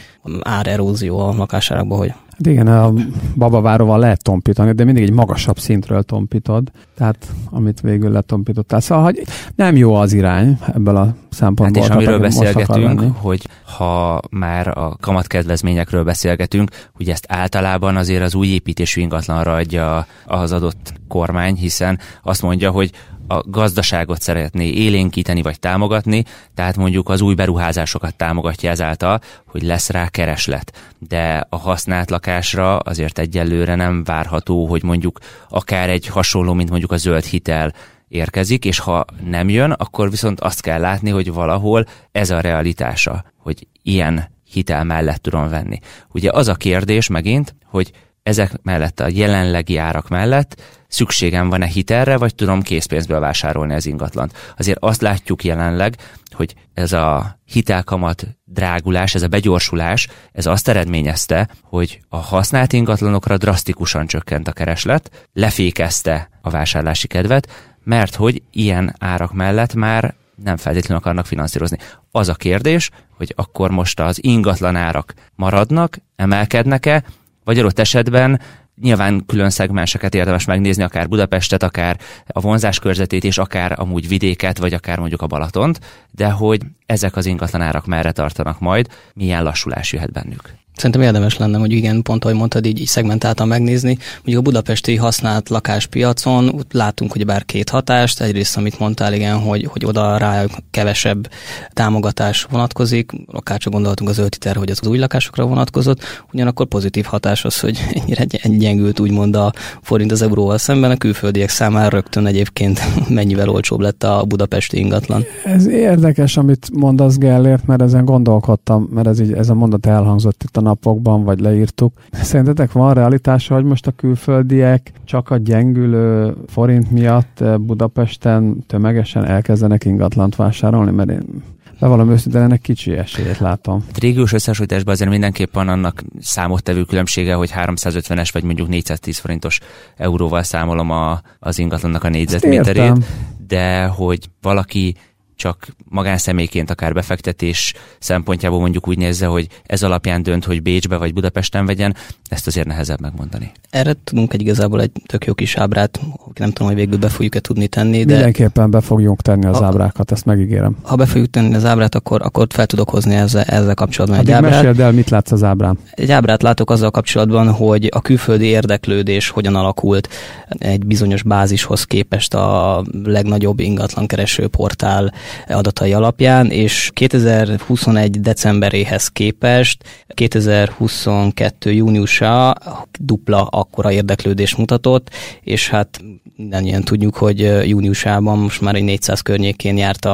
árerózió 0.42 1.20
a 1.20 1.34
lakásárakban, 1.34 1.98
hogy 1.98 2.14
Hát 2.38 2.48
igen, 2.48 2.68
a 2.68 2.94
babaváróval 3.36 4.00
lehet 4.00 4.24
tompítani, 4.24 4.72
de 4.72 4.84
mindig 4.84 5.04
egy 5.04 5.14
magasabb 5.14 5.60
szintről 5.60 6.04
tompítod, 6.04 6.72
tehát 6.96 7.28
amit 7.50 7.82
végül 7.82 8.12
letompítottál. 8.12 8.80
Szóval 8.80 9.04
hogy 9.04 9.24
nem 9.56 9.76
jó 9.76 9.94
az 9.94 10.14
irány 10.14 10.60
ebből 10.74 10.96
a 10.96 11.16
szempontból. 11.30 11.82
Hát 11.82 11.92
és 11.92 11.96
amiről 11.96 12.20
beszélgetünk, 12.20 13.02
hogy 13.18 13.48
ha 13.78 14.22
már 14.30 14.78
a 14.78 14.98
kamatkedvezményekről 15.02 16.04
beszélgetünk, 16.04 16.72
hogy 16.94 17.10
ezt 17.10 17.26
általában 17.28 17.96
azért 17.96 18.24
az 18.24 18.36
új 18.36 18.48
építésű 18.48 19.02
ingatlanra 19.02 19.54
adja 19.54 20.06
az 20.26 20.52
adott 20.52 20.94
kormány, 21.08 21.56
hiszen 21.56 22.00
azt 22.24 22.42
mondja, 22.42 22.72
hogy 22.72 22.92
a 23.28 23.50
gazdaságot 23.50 24.22
szeretné 24.22 24.68
élénkíteni 24.68 25.42
vagy 25.42 25.60
támogatni, 25.60 26.24
tehát 26.54 26.78
mondjuk 26.78 27.10
az 27.10 27.22
új 27.22 27.34
beruházásokat 27.34 28.16
támogatja 28.16 28.70
ezáltal, 28.70 29.22
hogy 29.46 29.62
lesz 29.62 29.90
rá 29.90 30.08
kereslet. 30.08 30.96
De 31.00 31.48
a 31.50 31.58
használt 31.58 32.10
lakásra 32.10 32.78
azért 32.78 33.20
egyelőre 33.20 33.76
nem 33.76 34.04
várható, 34.04 34.66
hogy 34.66 34.84
mondjuk 34.84 35.20
akár 35.50 35.90
egy 35.90 36.08
hasonló, 36.08 36.54
mint 36.54 36.70
mondjuk 36.70 36.92
a 36.92 36.98
zöld 36.98 37.24
hitel 37.24 37.74
érkezik, 38.08 38.66
és 38.66 38.80
ha 38.80 39.06
nem 39.24 39.50
jön, 39.50 39.72
akkor 39.72 40.10
viszont 40.10 40.40
azt 40.40 40.62
kell 40.62 40.80
látni, 40.80 41.10
hogy 41.10 41.34
valahol 41.34 41.86
ez 42.12 42.30
a 42.30 42.40
realitása, 42.40 43.26
hogy 43.38 43.68
ilyen 43.82 44.34
hitel 44.52 44.84
mellett 44.84 45.22
tudom 45.22 45.50
venni. 45.50 45.80
Ugye 46.12 46.32
az 46.32 46.48
a 46.48 46.56
kérdés 46.56 47.08
megint, 47.08 47.56
hogy 47.66 47.92
ezek 48.26 48.52
mellett, 48.62 49.00
a 49.00 49.08
jelenlegi 49.08 49.78
árak 49.78 50.10
mellett 50.10 50.62
szükségem 50.88 51.50
van-e 51.50 51.66
hitelre, 51.66 52.18
vagy 52.18 52.36
tudom 52.36 52.62
készpénzből 52.62 53.20
vásárolni 53.20 53.74
az 53.74 53.86
ingatlant. 53.86 54.54
Azért 54.58 54.78
azt 54.82 55.02
látjuk 55.02 55.44
jelenleg, 55.44 55.96
hogy 56.32 56.56
ez 56.74 56.94
a 56.94 57.40
hitelkamat 57.46 58.28
drágulás, 58.46 59.16
ez 59.16 59.22
a 59.22 59.28
begyorsulás, 59.28 60.08
ez 60.32 60.46
azt 60.46 60.68
eredményezte, 60.68 61.50
hogy 61.62 62.00
a 62.10 62.18
használt 62.18 62.74
ingatlanokra 62.74 63.38
drasztikusan 63.38 64.08
csökkent 64.08 64.48
a 64.48 64.52
kereslet, 64.52 65.28
lefékezte 65.34 66.30
a 66.42 66.50
vásárlási 66.50 67.08
kedvet, 67.08 67.52
mert 67.84 68.16
hogy 68.16 68.42
ilyen 68.52 68.96
árak 69.00 69.34
mellett 69.34 69.74
már 69.74 70.14
nem 70.44 70.58
feltétlenül 70.58 70.98
akarnak 71.04 71.26
finanszírozni. 71.26 71.78
Az 72.12 72.30
a 72.30 72.34
kérdés, 72.34 72.90
hogy 73.18 73.34
akkor 73.36 73.72
most 73.72 74.00
az 74.00 74.24
ingatlan 74.24 74.76
árak 74.76 75.14
maradnak, 75.36 75.98
emelkednek-e, 76.16 77.04
vagy 77.46 77.60
adott 77.60 77.80
esetben 77.80 78.40
Nyilván 78.82 79.26
külön 79.26 79.50
szegmenseket 79.50 80.16
érdemes 80.16 80.46
megnézni, 80.46 80.84
akár 80.84 81.08
Budapestet, 81.08 81.64
akár 81.64 82.00
a 82.28 82.40
vonzás 82.40 82.80
körzetét, 82.80 83.24
és 83.24 83.38
akár 83.38 83.80
amúgy 83.80 84.08
vidéket, 84.08 84.58
vagy 84.58 84.74
akár 84.74 85.00
mondjuk 85.00 85.22
a 85.22 85.28
Balatont, 85.28 85.80
de 86.12 86.30
hogy 86.30 86.62
ezek 86.86 87.16
az 87.16 87.26
ingatlanárak 87.26 87.86
merre 87.86 88.12
tartanak 88.12 88.60
majd, 88.60 88.88
milyen 89.14 89.44
lassulás 89.44 89.94
jöhet 89.94 90.12
bennük. 90.12 90.64
Szerintem 90.76 91.02
érdemes 91.02 91.38
lenne, 91.38 91.58
hogy 91.58 91.72
igen, 91.72 92.02
pont 92.02 92.24
ahogy 92.24 92.36
mondtad, 92.36 92.66
így, 92.66 92.80
így 92.80 92.88
szegmentáltan 92.88 93.48
megnézni. 93.48 93.98
Mondjuk 94.16 94.38
a 94.38 94.42
budapesti 94.42 94.96
használt 94.96 95.50
lakáspiacon 95.50 96.50
ott 96.50 96.74
látunk, 96.74 97.12
hogy 97.12 97.26
bár 97.26 97.46
két 97.46 97.70
hatást, 97.70 98.22
egyrészt, 98.22 98.58
amit 98.58 98.80
mondtál, 98.80 99.14
igen, 99.14 99.40
hogy, 99.40 99.68
hogy 99.72 99.86
oda 99.86 100.18
rá 100.18 100.44
kevesebb 100.72 101.30
támogatás 101.74 102.48
vonatkozik, 102.50 103.12
akár 103.32 103.58
csak 103.58 103.74
gondoltunk 103.74 104.10
az 104.10 104.18
öltiter, 104.18 104.56
hogy 104.56 104.72
az 104.72 104.88
új 104.88 104.98
lakásokra 104.98 105.46
vonatkozott, 105.46 106.24
ugyanakkor 106.34 106.66
pozitív 106.66 107.06
hatás 107.06 107.46
az, 107.46 107.60
hogy 107.60 107.80
ennyire 108.00 108.24
gyengült 108.44 109.00
úgymond 109.00 109.36
a 109.36 109.54
forint 109.82 110.12
az 110.12 110.22
euróval 110.22 110.58
szemben, 110.58 110.92
a 110.92 110.98
külföldiek 110.98 111.50
számára 111.50 111.90
rögtön 111.90 112.26
egyébként 112.26 112.80
mennyivel 113.10 113.50
olcsóbb 113.50 113.80
lett 113.80 114.04
a 114.04 114.24
budapesti 114.28 114.78
ingatlan. 114.78 115.26
Ez 115.44 115.68
érdekes, 115.68 116.38
amit 116.38 116.68
mondasz 116.76 117.18
Gellért, 117.18 117.66
mert 117.66 117.82
ezen 117.82 118.06
gondolkodtam, 118.06 118.88
mert 118.92 119.08
ez, 119.08 119.20
így, 119.20 119.34
ez 119.34 119.50
a 119.50 119.54
mondat 119.54 119.86
elhangzott 119.86 120.44
itt 120.44 120.58
a 120.58 120.62
napokban, 120.62 121.24
vagy 121.24 121.40
leírtuk. 121.40 121.94
Szerintetek 122.12 122.72
van 122.72 122.94
realitása, 122.94 123.56
hogy 123.56 123.64
most 123.64 123.88
a 123.88 123.92
külföldiek 123.92 124.92
csak 125.04 125.30
a 125.30 125.38
gyengülő 125.38 126.36
forint 126.48 126.92
miatt 126.92 127.42
eh, 127.42 127.58
Budapesten 127.58 128.64
tömegesen 128.68 129.26
elkezdenek 129.26 129.86
ingatlant 129.86 130.36
vásárolni? 130.36 130.92
Mert 130.92 131.10
én 131.10 131.44
valami 131.80 132.12
őszintén 132.12 132.42
ennek 132.42 132.62
kicsi 132.62 132.92
esélyét 132.92 133.38
látom. 133.38 133.84
A 133.94 133.98
régiós 134.00 134.34
összehasonlításban 134.34 134.94
azért 134.94 135.10
mindenképpen 135.10 135.68
annak 135.68 136.04
számottevő 136.20 136.84
különbsége, 136.84 137.34
hogy 137.34 137.52
350-es 137.56 138.30
vagy 138.34 138.44
mondjuk 138.44 138.68
410 138.68 139.18
forintos 139.18 139.60
euróval 139.96 140.44
számolom 140.44 140.90
a, 140.90 141.22
az 141.40 141.60
ingatlannak 141.60 142.04
a 142.04 142.10
négyzetméterét, 142.10 143.06
de 143.48 143.86
hogy 143.86 144.30
valaki 144.42 144.96
csak 145.36 145.68
magánszemélyként, 145.90 146.70
akár 146.70 146.94
befektetés 146.94 147.74
szempontjából 148.00 148.60
mondjuk 148.60 148.88
úgy 148.88 148.98
nézze, 148.98 149.26
hogy 149.26 149.48
ez 149.66 149.84
alapján 149.84 150.24
dönt, 150.24 150.46
hogy 150.46 150.62
Bécsbe 150.62 150.98
vagy 150.98 151.14
Budapesten 151.14 151.66
vegyen, 151.66 151.96
ezt 152.30 152.48
azért 152.48 152.68
nehezebb 152.68 153.02
megmondani. 153.02 153.52
Erre 153.70 153.94
tudunk 154.04 154.34
egy 154.34 154.42
igazából 154.42 154.82
egy 154.82 154.92
tök 155.06 155.26
jó 155.26 155.34
kis 155.34 155.56
ábrát, 155.56 156.00
nem 156.36 156.52
tudom, 156.52 156.68
hogy 156.68 156.78
végül 156.78 156.98
be 156.98 157.10
fogjuk-e 157.10 157.40
tudni 157.40 157.68
tenni. 157.68 158.04
De 158.04 158.14
Mindenképpen 158.14 158.72
be 158.72 158.82
fogjuk 158.82 159.22
tenni 159.22 159.46
az 159.46 159.58
ha, 159.58 159.66
ábrákat, 159.66 160.12
ezt 160.12 160.26
megígérem. 160.26 160.78
Ha 160.82 160.96
be 160.96 161.06
fogjuk 161.06 161.30
tenni 161.30 161.56
az 161.56 161.66
ábrát, 161.66 161.96
akkor, 161.96 162.22
akkor 162.22 162.48
fel 162.50 162.66
tudok 162.66 162.90
hozni 162.90 163.16
ezzel, 163.16 163.44
ezzel 163.44 163.74
kapcsolatban 163.74 164.20
Addig 164.20 164.30
egy 164.30 164.36
ábrát. 164.36 164.52
Meséld 164.52 164.80
el, 164.80 164.92
mit 164.92 165.10
látsz 165.10 165.32
az 165.32 165.44
ábrán. 165.44 165.78
Egy 165.92 166.12
ábrát 166.12 166.42
látok 166.42 166.70
azzal 166.70 166.92
kapcsolatban, 166.92 167.52
hogy 167.52 167.90
a 167.92 168.02
külföldi 168.02 168.46
érdeklődés 168.46 169.30
hogyan 169.30 169.56
alakult 169.56 170.10
egy 170.48 170.86
bizonyos 170.86 171.24
bázishoz 171.24 171.84
képest 171.84 172.34
a 172.34 172.84
legnagyobb 173.04 173.60
ingatlankereső 173.60 174.48
portál 174.48 175.14
adatai 175.48 175.94
alapján, 175.94 176.52
és 176.52 176.90
2021 176.94 178.20
decemberéhez 178.20 179.08
képest 179.08 179.84
2022 180.08 181.72
júniusa 181.72 182.56
dupla 183.00 183.44
akkora 183.44 183.92
érdeklődés 183.92 184.56
mutatott, 184.56 185.10
és 185.42 185.70
hát 185.70 186.04
mindannyian 186.38 186.82
tudjuk, 186.82 187.16
hogy 187.16 187.68
júniusában 187.68 188.38
most 188.38 188.62
már 188.62 188.76
egy 188.76 188.84
400 188.84 189.22
környékén 189.22 189.78
járt 189.78 190.08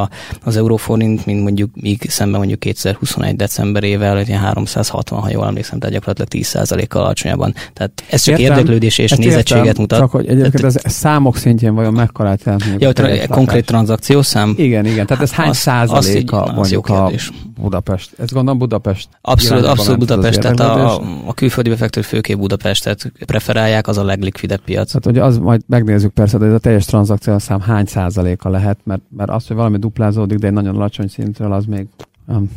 az 0.44 0.58
euróforint, 0.58 1.26
mint 1.26 1.44
mondjuk 1.44 1.70
míg 1.82 2.10
szemben 2.10 2.40
mondjuk 2.40 2.60
2021 2.60 3.36
decemberével, 3.36 4.18
egy 4.18 4.30
360, 4.30 5.20
ha 5.20 5.30
jól 5.30 5.46
emlékszem, 5.46 5.80
tehát 5.80 5.96
gyakorlatilag 5.96 6.46
10%-kal 6.46 7.02
alacsonyabban. 7.02 7.54
Tehát 7.74 8.04
ez 8.10 8.24
csak 8.24 8.40
értem, 8.40 8.58
érdeklődés 8.58 8.98
és 8.98 9.12
nézettséget 9.12 9.66
értem, 9.66 9.82
mutat. 9.82 10.00
Csak 10.00 10.12
hogy 10.12 10.28
egyébként 10.28 10.64
ez 10.64 10.76
számok 10.84 11.38
szintjén 11.38 11.76
vajon 11.76 12.10
jelent? 12.16 12.64
Ja, 12.78 13.28
konkrét 13.28 13.66
tranzakciószám? 13.66 14.54
Igen, 14.58 14.86
igen. 14.86 15.01
Tehát 15.06 15.24
ez 15.24 15.32
hány 15.32 15.50
az, 15.50 15.58
százaléka 15.58 16.52
mondjuk 16.56 16.88
a 16.88 17.12
Budapest? 17.62 18.14
Ez 18.18 18.32
gondolom 18.32 18.60
Budapest. 18.60 19.10
Abszolút, 19.22 19.66
abszolút 19.66 20.00
Budapest. 20.00 20.40
Tehát 20.40 20.60
a, 20.60 21.02
a 21.26 21.34
külföldi 21.34 21.70
befektetők 21.70 22.10
főképp 22.10 22.38
Budapestet 22.38 23.12
preferálják, 23.26 23.88
az 23.88 23.98
a 23.98 24.04
leglikvidebb 24.04 24.62
piac. 24.62 24.94
Hát 24.94 25.06
ugye 25.06 25.24
az 25.24 25.38
majd 25.38 25.62
megnézzük 25.68 26.14
persze, 26.14 26.38
de 26.38 26.46
ez 26.46 26.54
a 26.54 26.60
teljes 26.60 26.86
tranzakció 26.86 27.40
szám 27.40 27.62
hány 27.62 27.86
százaléka 27.86 28.50
lehet, 28.50 28.78
mert, 28.84 29.02
mert 29.18 29.30
az, 29.30 29.48
hogy 29.48 29.56
valami 29.56 29.78
duplázódik, 29.78 30.38
de 30.38 30.48
egy 30.48 30.54
nagyon 30.54 30.76
alacsony 30.76 31.08
szintről, 31.08 31.54
az 31.54 31.66
még 31.66 31.88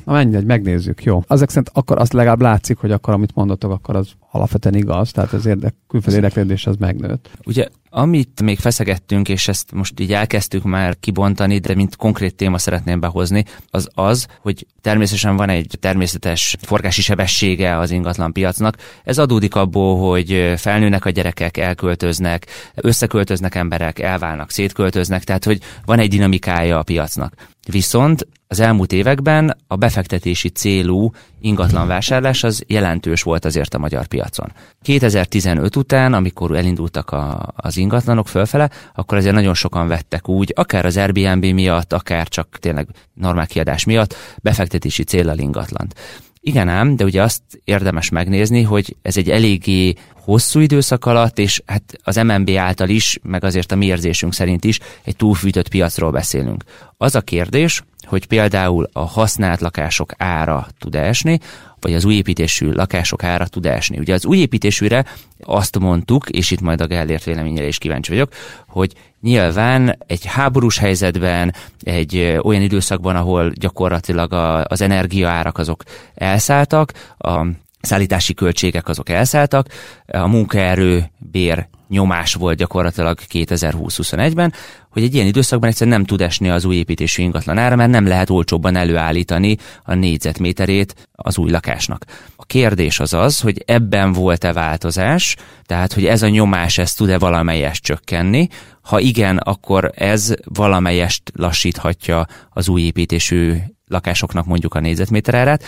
Na 0.04 0.18
mindegy, 0.18 0.44
megnézzük, 0.44 1.02
jó. 1.02 1.22
Azok 1.26 1.48
szerint 1.48 1.70
akkor 1.72 1.98
azt 1.98 2.12
legalább 2.12 2.40
látszik, 2.40 2.78
hogy 2.78 2.92
akkor 2.92 3.14
amit 3.14 3.34
mondottok, 3.34 3.70
akkor 3.70 3.96
az 3.96 4.08
alapvetően 4.30 4.74
igaz, 4.74 5.10
tehát 5.10 5.32
az 5.32 5.46
érdek, 5.46 5.74
külföldi 5.88 6.16
érdeklődés 6.16 6.66
az 6.66 6.76
megnőtt. 6.76 7.30
Ugye 7.46 7.68
amit 7.96 8.42
még 8.42 8.58
feszegettünk, 8.58 9.28
és 9.28 9.48
ezt 9.48 9.72
most 9.72 10.00
így 10.00 10.12
elkezdtük 10.12 10.62
már 10.62 10.96
kibontani, 11.00 11.58
de 11.58 11.74
mint 11.74 11.96
konkrét 11.96 12.34
téma 12.34 12.58
szeretném 12.58 13.00
behozni, 13.00 13.44
az 13.70 13.88
az, 13.94 14.26
hogy 14.40 14.66
természetesen 14.80 15.36
van 15.36 15.48
egy 15.48 15.76
természetes 15.80 16.56
forgási 16.60 17.02
sebessége 17.02 17.78
az 17.78 17.90
ingatlan 17.90 18.32
piacnak. 18.32 18.76
Ez 19.04 19.18
adódik 19.18 19.54
abból, 19.54 20.10
hogy 20.10 20.52
felnőnek 20.56 21.04
a 21.04 21.10
gyerekek, 21.10 21.56
elköltöznek, 21.56 22.46
összeköltöznek 22.74 23.54
emberek, 23.54 23.98
elválnak, 23.98 24.50
szétköltöznek, 24.50 25.24
tehát 25.24 25.44
hogy 25.44 25.60
van 25.84 25.98
egy 25.98 26.08
dinamikája 26.08 26.78
a 26.78 26.82
piacnak. 26.82 27.34
Viszont 27.70 28.26
az 28.46 28.60
elmúlt 28.60 28.92
években 28.92 29.56
a 29.66 29.76
befektetési 29.76 30.48
célú 30.48 31.10
ingatlanvásárlás 31.40 32.44
az 32.44 32.64
jelentős 32.66 33.22
volt 33.22 33.44
azért 33.44 33.74
a 33.74 33.78
magyar 33.78 34.06
piacon. 34.06 34.52
2015 34.82 35.76
után, 35.76 36.12
amikor 36.12 36.56
elindultak 36.56 37.10
a, 37.10 37.52
az 37.56 37.76
ingatlanok 37.76 38.28
fölfele, 38.28 38.70
akkor 38.94 39.18
azért 39.18 39.34
nagyon 39.34 39.54
sokan 39.54 39.88
vettek 39.88 40.28
úgy, 40.28 40.52
akár 40.56 40.84
az 40.84 40.96
Airbnb 40.96 41.44
miatt, 41.44 41.92
akár 41.92 42.28
csak 42.28 42.58
tényleg 42.60 42.88
normál 43.14 43.46
kiadás 43.46 43.84
miatt 43.84 44.14
befektetési 44.42 45.02
célral 45.02 45.38
ingatlant. 45.38 45.94
Igen 46.40 46.68
ám, 46.68 46.96
de 46.96 47.04
ugye 47.04 47.22
azt 47.22 47.42
érdemes 47.64 48.08
megnézni, 48.08 48.62
hogy 48.62 48.96
ez 49.02 49.16
egy 49.16 49.30
eléggé 49.30 49.94
hosszú 50.24 50.60
időszak 50.60 51.06
alatt, 51.06 51.38
és 51.38 51.62
hát 51.66 51.82
az 52.02 52.16
MNB 52.16 52.50
által 52.56 52.88
is, 52.88 53.18
meg 53.22 53.44
azért 53.44 53.72
a 53.72 53.76
mi 53.76 53.86
érzésünk 53.86 54.34
szerint 54.34 54.64
is 54.64 54.80
egy 55.02 55.16
túlfűtött 55.16 55.68
piacról 55.68 56.10
beszélünk. 56.10 56.64
Az 56.96 57.14
a 57.14 57.20
kérdés, 57.20 57.82
hogy 58.06 58.26
például 58.26 58.88
a 58.92 59.00
használt 59.00 59.60
lakások 59.60 60.12
ára 60.16 60.66
tud 60.78 60.94
esni, 60.94 61.38
vagy 61.80 61.94
az 61.94 62.04
újépítésű 62.04 62.70
lakások 62.70 63.24
ára 63.24 63.46
tud 63.46 63.66
esni. 63.66 63.98
Ugye 63.98 64.14
az 64.14 64.24
újépítésűre 64.24 65.04
azt 65.40 65.78
mondtuk, 65.78 66.28
és 66.28 66.50
itt 66.50 66.60
majd 66.60 66.80
a 66.80 66.86
Gellért 66.86 67.24
véleményére 67.24 67.66
is 67.66 67.78
kíváncsi 67.78 68.10
vagyok, 68.10 68.32
hogy 68.68 68.92
nyilván 69.20 69.98
egy 70.06 70.24
háborús 70.24 70.78
helyzetben, 70.78 71.54
egy 71.80 72.38
olyan 72.42 72.62
időszakban, 72.62 73.16
ahol 73.16 73.52
gyakorlatilag 73.54 74.32
a, 74.32 74.64
az 74.64 74.80
energiaárak 74.80 75.58
azok 75.58 75.82
elszálltak, 76.14 76.92
a 77.18 77.46
szállítási 77.84 78.34
költségek 78.34 78.88
azok 78.88 79.08
elszálltak, 79.08 79.66
a 80.06 80.26
munkaerő 80.26 81.10
bér 81.18 81.68
nyomás 81.88 82.34
volt 82.34 82.58
gyakorlatilag 82.58 83.18
2020-21-ben, 83.32 84.52
hogy 84.90 85.02
egy 85.02 85.14
ilyen 85.14 85.26
időszakban 85.26 85.68
egyszerűen 85.68 85.96
nem 85.96 86.06
tud 86.06 86.20
esni 86.20 86.50
az 86.50 86.64
új 86.64 86.76
építésű 86.76 87.22
ingatlan 87.22 87.58
ára, 87.58 87.76
mert 87.76 87.90
nem 87.90 88.06
lehet 88.06 88.30
olcsóbban 88.30 88.76
előállítani 88.76 89.56
a 89.82 89.94
négyzetméterét 89.94 91.08
az 91.12 91.38
új 91.38 91.50
lakásnak. 91.50 92.04
A 92.36 92.44
kérdés 92.44 93.00
az 93.00 93.12
az, 93.12 93.40
hogy 93.40 93.62
ebben 93.66 94.12
volt-e 94.12 94.52
változás, 94.52 95.36
tehát 95.66 95.92
hogy 95.92 96.06
ez 96.06 96.22
a 96.22 96.28
nyomás, 96.28 96.78
ez 96.78 96.94
tud-e 96.94 97.18
valamelyest 97.18 97.82
csökkenni, 97.82 98.48
ha 98.82 99.00
igen, 99.00 99.36
akkor 99.36 99.92
ez 99.94 100.34
valamelyest 100.44 101.22
lassíthatja 101.34 102.26
az 102.50 102.68
új 102.68 102.82
építésű 102.82 103.54
lakásoknak 103.86 104.46
mondjuk 104.46 104.74
a 104.74 104.80
négyzetméterárát, 104.80 105.64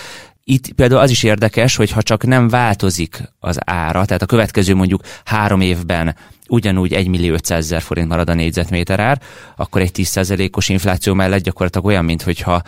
itt 0.49 0.73
például 0.73 1.01
az 1.01 1.11
is 1.11 1.23
érdekes, 1.23 1.77
hogy 1.77 1.91
ha 1.91 2.03
csak 2.03 2.27
nem 2.27 2.49
változik 2.49 3.23
az 3.39 3.59
ára, 3.65 4.05
tehát 4.05 4.23
a 4.23 4.27
következő 4.27 4.75
mondjuk 4.75 5.03
három 5.25 5.61
évben 5.61 6.17
ugyanúgy 6.49 6.93
1 6.93 7.09
millió 7.09 7.33
500 7.33 7.65
ezer 7.65 7.83
forint 7.83 8.09
marad 8.09 8.29
a 8.29 8.35
négyzetméter 8.35 9.01
ár, 9.01 9.21
akkor 9.57 9.81
egy 9.81 9.91
10%-os 9.95 10.69
infláció 10.69 11.15
mellett 11.15 11.43
gyakorlatilag 11.43 11.87
olyan, 11.87 12.05
mintha 12.05 12.63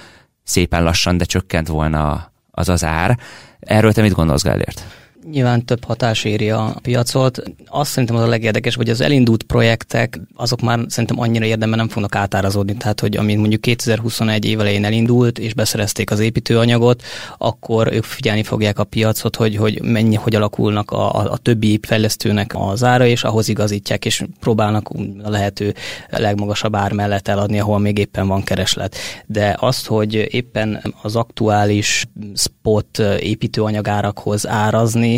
szépen 0.45 0.83
lassan, 0.83 1.17
de 1.17 1.25
csökkent 1.25 1.69
volna 1.69 2.33
az 2.51 2.69
az 2.69 2.85
ár. 2.85 3.19
Erről 3.61 3.93
te 3.93 4.03
mit 4.03 4.13
gondolsz, 4.13 4.43
Gellért? 4.43 4.85
Nyilván 5.31 5.65
több 5.65 5.85
hatás 5.85 6.25
éri 6.25 6.51
a 6.51 6.77
piacot. 6.83 7.43
Azt 7.67 7.91
szerintem 7.91 8.17
az 8.17 8.23
a 8.23 8.27
legérdekes, 8.27 8.75
hogy 8.75 8.91
az 8.91 9.01
elindult 9.01 9.43
projektek, 9.43 10.21
azok 10.35 10.61
már 10.61 10.81
szerintem 10.89 11.21
annyira 11.21 11.45
érdemben 11.45 11.79
nem 11.79 11.89
fognak 11.89 12.15
átárazódni. 12.15 12.77
Tehát, 12.77 13.01
hogy 13.01 13.17
amit 13.17 13.39
mondjuk 13.39 13.61
2021 13.61 14.45
év 14.45 14.61
elején 14.61 14.85
elindult, 14.85 15.39
és 15.39 15.55
beszerezték 15.55 16.11
az 16.11 16.21
építőanyagot, 16.21 17.03
akkor 17.39 17.93
ők 17.93 18.05
figyelni 18.05 18.43
fogják 18.43 18.79
a 18.79 18.85
piacot, 18.85 19.37
hogy, 19.37 19.57
hogy 19.57 19.83
mennyi, 19.83 20.15
hogy 20.15 20.35
alakulnak 20.35 20.91
a, 20.91 21.15
a, 21.15 21.33
a 21.33 21.37
többi 21.37 21.81
fejlesztőnek 21.83 22.53
az 22.55 22.85
ára, 22.85 23.07
és 23.07 23.25
ahhoz 23.25 23.49
igazítják, 23.49 24.05
és 24.05 24.25
próbálnak 24.41 24.89
a 25.23 25.31
lehető 25.31 25.75
legmagasabb 26.11 26.77
ár 26.77 26.93
mellett 26.93 27.29
eladni, 27.29 27.61
ahol 27.61 27.79
még 27.79 27.99
éppen 27.99 28.29
van 28.29 28.43
kereslet. 28.43 28.97
De 29.27 29.57
azt, 29.59 29.87
hogy 29.87 30.15
éppen 30.31 30.95
az 31.03 31.17
aktuális 31.17 32.07
spot 32.35 32.99
építőanyagárakhoz 33.21 34.47
árazni, 34.47 35.18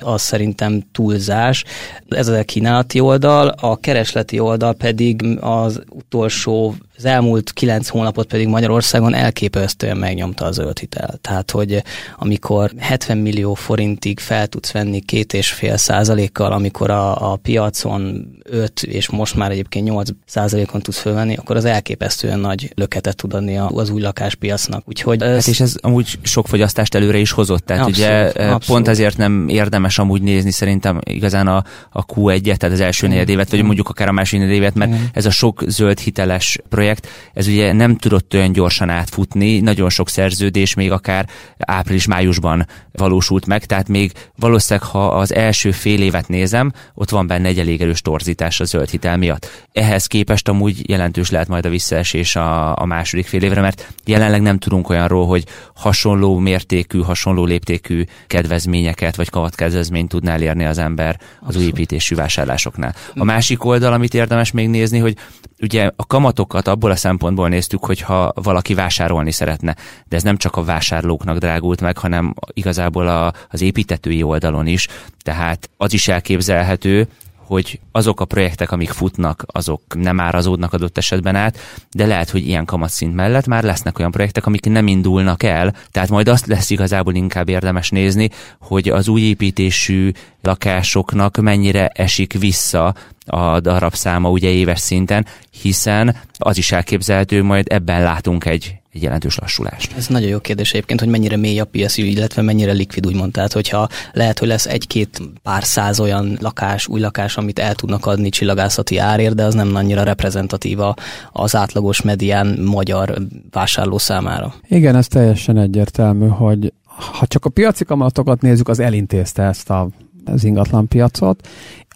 az 0.00 0.22
szerintem 0.22 0.82
túlzás. 0.92 1.64
Ez 2.08 2.28
a 2.28 2.44
kínálati 2.44 3.00
oldal, 3.00 3.48
a 3.48 3.76
keresleti 3.76 4.38
oldal 4.38 4.74
pedig 4.74 5.38
az 5.40 5.82
utolsó, 5.90 6.74
az 6.96 7.04
elmúlt 7.04 7.52
kilenc 7.52 7.88
hónapot 7.88 8.26
pedig 8.26 8.46
Magyarországon 8.46 9.14
elképesztően 9.14 9.96
megnyomta 9.96 10.44
a 10.44 10.52
zöld 10.52 10.78
hitel. 10.78 11.18
Tehát, 11.20 11.50
hogy 11.50 11.82
amikor 12.16 12.72
70 12.78 13.18
millió 13.18 13.54
forintig 13.54 14.20
fel 14.20 14.46
tudsz 14.46 14.72
venni 14.72 15.00
két 15.00 15.32
és 15.32 15.50
fél 15.52 15.76
százalékkal, 15.76 16.52
amikor 16.52 16.90
a, 16.90 17.32
a 17.32 17.36
piacon 17.36 18.28
5 18.42 18.82
és 18.82 19.08
most 19.08 19.34
már 19.34 19.50
egyébként 19.50 19.86
8 19.86 20.08
százalékon 20.26 20.80
tudsz 20.80 20.98
fölvenni, 20.98 21.36
akkor 21.36 21.56
az 21.56 21.64
elképesztően 21.64 22.38
nagy 22.38 22.72
löketet 22.74 23.16
tud 23.16 23.34
adni 23.34 23.56
az 23.56 23.90
új 23.90 24.00
lakáspiacnak. 24.00 24.82
Úgyhogy 24.86 25.22
ez... 25.22 25.28
Hát 25.28 25.46
és 25.46 25.60
ez 25.60 25.74
amúgy 25.80 26.18
sok 26.22 26.48
fogyasztást 26.48 26.94
előre 26.94 27.18
is 27.18 27.30
hozott, 27.30 27.66
tehát 27.66 27.86
abszolút, 27.86 28.08
ugye 28.08 28.24
abszolút. 28.26 28.66
pont 28.66 28.88
ezért 28.88 29.16
nem 29.16 29.48
érdemes 29.48 29.87
érdemes 29.88 29.98
amúgy 29.98 30.22
nézni 30.22 30.50
szerintem 30.50 31.00
igazán 31.04 31.46
a, 31.46 31.64
a 31.90 32.06
Q1-et, 32.06 32.56
tehát 32.56 32.74
az 32.74 32.80
első 32.80 33.06
negyedévet, 33.06 33.50
vagy 33.50 33.62
mondjuk 33.62 33.88
akár 33.88 34.08
a 34.08 34.12
második 34.12 34.40
negyedévet, 34.40 34.74
mert 34.74 34.92
ez 35.12 35.26
a 35.26 35.30
sok 35.30 35.62
zöld 35.66 35.98
hiteles 35.98 36.58
projekt, 36.68 37.08
ez 37.34 37.46
ugye 37.46 37.72
nem 37.72 37.96
tudott 37.96 38.34
olyan 38.34 38.52
gyorsan 38.52 38.90
átfutni, 38.90 39.60
nagyon 39.60 39.90
sok 39.90 40.08
szerződés 40.08 40.74
még 40.74 40.92
akár 40.92 41.28
április-májusban 41.58 42.66
valósult 42.92 43.46
meg, 43.46 43.64
tehát 43.64 43.88
még 43.88 44.12
valószínűleg, 44.36 44.88
ha 44.88 45.08
az 45.08 45.34
első 45.34 45.70
fél 45.70 46.02
évet 46.02 46.28
nézem, 46.28 46.72
ott 46.94 47.10
van 47.10 47.26
benne 47.26 47.48
egy 47.48 47.58
elég 47.58 47.80
erős 47.80 48.00
torzítás 48.00 48.60
a 48.60 48.64
zöld 48.64 48.88
hitel 48.88 49.16
miatt. 49.16 49.66
Ehhez 49.72 50.06
képest 50.06 50.48
amúgy 50.48 50.88
jelentős 50.88 51.30
lehet 51.30 51.48
majd 51.48 51.66
a 51.66 51.68
visszaesés 51.68 52.36
a, 52.36 52.76
a 52.76 52.84
második 52.84 53.26
fél 53.26 53.42
évre, 53.42 53.60
mert 53.60 53.92
jelenleg 54.04 54.42
nem 54.42 54.58
tudunk 54.58 54.88
olyanról, 54.88 55.26
hogy 55.26 55.44
hasonló 55.74 56.38
mértékű, 56.38 57.00
hasonló 57.00 57.44
léptékű 57.44 58.04
kedvezményeket 58.26 59.16
vagy 59.16 59.30
kamatkedvezményeket 59.30 59.77
kedvezményt 59.78 60.08
tudná 60.08 60.32
elérni 60.32 60.64
az 60.64 60.78
ember 60.78 61.18
az 61.40 61.56
új 61.56 61.64
építésű 61.64 62.14
vásárlásoknál. 62.14 62.94
A 63.14 63.24
másik 63.24 63.64
oldal, 63.64 63.92
amit 63.92 64.14
érdemes 64.14 64.50
még 64.50 64.68
nézni, 64.68 64.98
hogy 64.98 65.16
ugye 65.60 65.90
a 65.96 66.06
kamatokat 66.06 66.68
abból 66.68 66.90
a 66.90 66.96
szempontból 66.96 67.48
néztük, 67.48 67.84
hogy 67.84 68.00
ha 68.00 68.32
valaki 68.34 68.74
vásárolni 68.74 69.32
szeretne, 69.32 69.76
de 70.08 70.16
ez 70.16 70.22
nem 70.22 70.36
csak 70.36 70.56
a 70.56 70.64
vásárlóknak 70.64 71.38
drágult 71.38 71.80
meg, 71.80 71.98
hanem 71.98 72.34
igazából 72.52 73.08
a, 73.08 73.32
az 73.48 73.60
építetői 73.60 74.22
oldalon 74.22 74.66
is, 74.66 74.86
tehát 75.22 75.70
az 75.76 75.92
is 75.92 76.08
elképzelhető, 76.08 77.08
hogy 77.48 77.80
azok 77.92 78.20
a 78.20 78.24
projektek, 78.24 78.70
amik 78.70 78.90
futnak, 78.90 79.44
azok 79.46 79.82
nem 79.94 80.20
árazódnak 80.20 80.72
adott 80.72 80.98
esetben 80.98 81.36
át, 81.36 81.58
de 81.90 82.06
lehet, 82.06 82.30
hogy 82.30 82.46
ilyen 82.46 82.64
kamatszint 82.64 83.14
mellett 83.14 83.46
már 83.46 83.62
lesznek 83.62 83.98
olyan 83.98 84.10
projektek, 84.10 84.46
amik 84.46 84.64
nem 84.64 84.86
indulnak 84.86 85.42
el, 85.42 85.74
tehát 85.90 86.08
majd 86.08 86.28
azt 86.28 86.46
lesz 86.46 86.70
igazából 86.70 87.14
inkább 87.14 87.48
érdemes 87.48 87.90
nézni, 87.90 88.30
hogy 88.60 88.88
az 88.88 89.08
új 89.08 89.20
építésű 89.20 90.10
lakásoknak 90.42 91.36
mennyire 91.36 91.86
esik 91.86 92.32
vissza 92.32 92.94
a 93.26 93.60
darabszáma 93.60 94.30
ugye 94.30 94.48
éves 94.48 94.80
szinten, 94.80 95.26
hiszen 95.62 96.16
az 96.38 96.58
is 96.58 96.72
elképzelhető, 96.72 97.42
majd 97.42 97.66
ebben 97.70 98.02
látunk 98.02 98.44
egy, 98.44 98.77
egy 98.92 99.02
jelentős 99.02 99.38
lassulást. 99.38 99.96
Ez 99.96 100.06
nagyon 100.06 100.28
jó 100.28 100.38
kérdés 100.38 100.70
egyébként, 100.72 101.00
hogy 101.00 101.08
mennyire 101.08 101.36
mély 101.36 101.60
a 101.60 101.64
piaci, 101.64 102.10
illetve 102.10 102.42
mennyire 102.42 102.72
likvid, 102.72 103.06
úgymond. 103.06 103.32
Tehát, 103.32 103.52
hogyha 103.52 103.88
lehet, 104.12 104.38
hogy 104.38 104.48
lesz 104.48 104.66
egy-két 104.66 105.22
pár 105.42 105.64
száz 105.64 106.00
olyan 106.00 106.38
lakás, 106.40 106.86
új 106.86 107.00
lakás, 107.00 107.36
amit 107.36 107.58
el 107.58 107.74
tudnak 107.74 108.06
adni 108.06 108.28
csillagászati 108.28 108.98
árért, 108.98 109.34
de 109.34 109.44
az 109.44 109.54
nem 109.54 109.74
annyira 109.74 110.02
reprezentatíva 110.02 110.94
az 111.32 111.56
átlagos 111.56 112.02
medián 112.02 112.58
magyar 112.60 113.18
vásárló 113.50 113.98
számára. 113.98 114.54
Igen, 114.68 114.96
ez 114.96 115.06
teljesen 115.06 115.58
egyértelmű, 115.58 116.26
hogy 116.26 116.72
ha 117.18 117.26
csak 117.26 117.44
a 117.44 117.48
piaci 117.48 117.84
kamatokat 117.84 118.40
nézzük, 118.40 118.68
az 118.68 118.78
elintézte 118.78 119.42
ezt 119.42 119.70
a 119.70 119.88
az 120.32 120.44
ingatlan 120.44 120.88
piacot, 120.88 121.48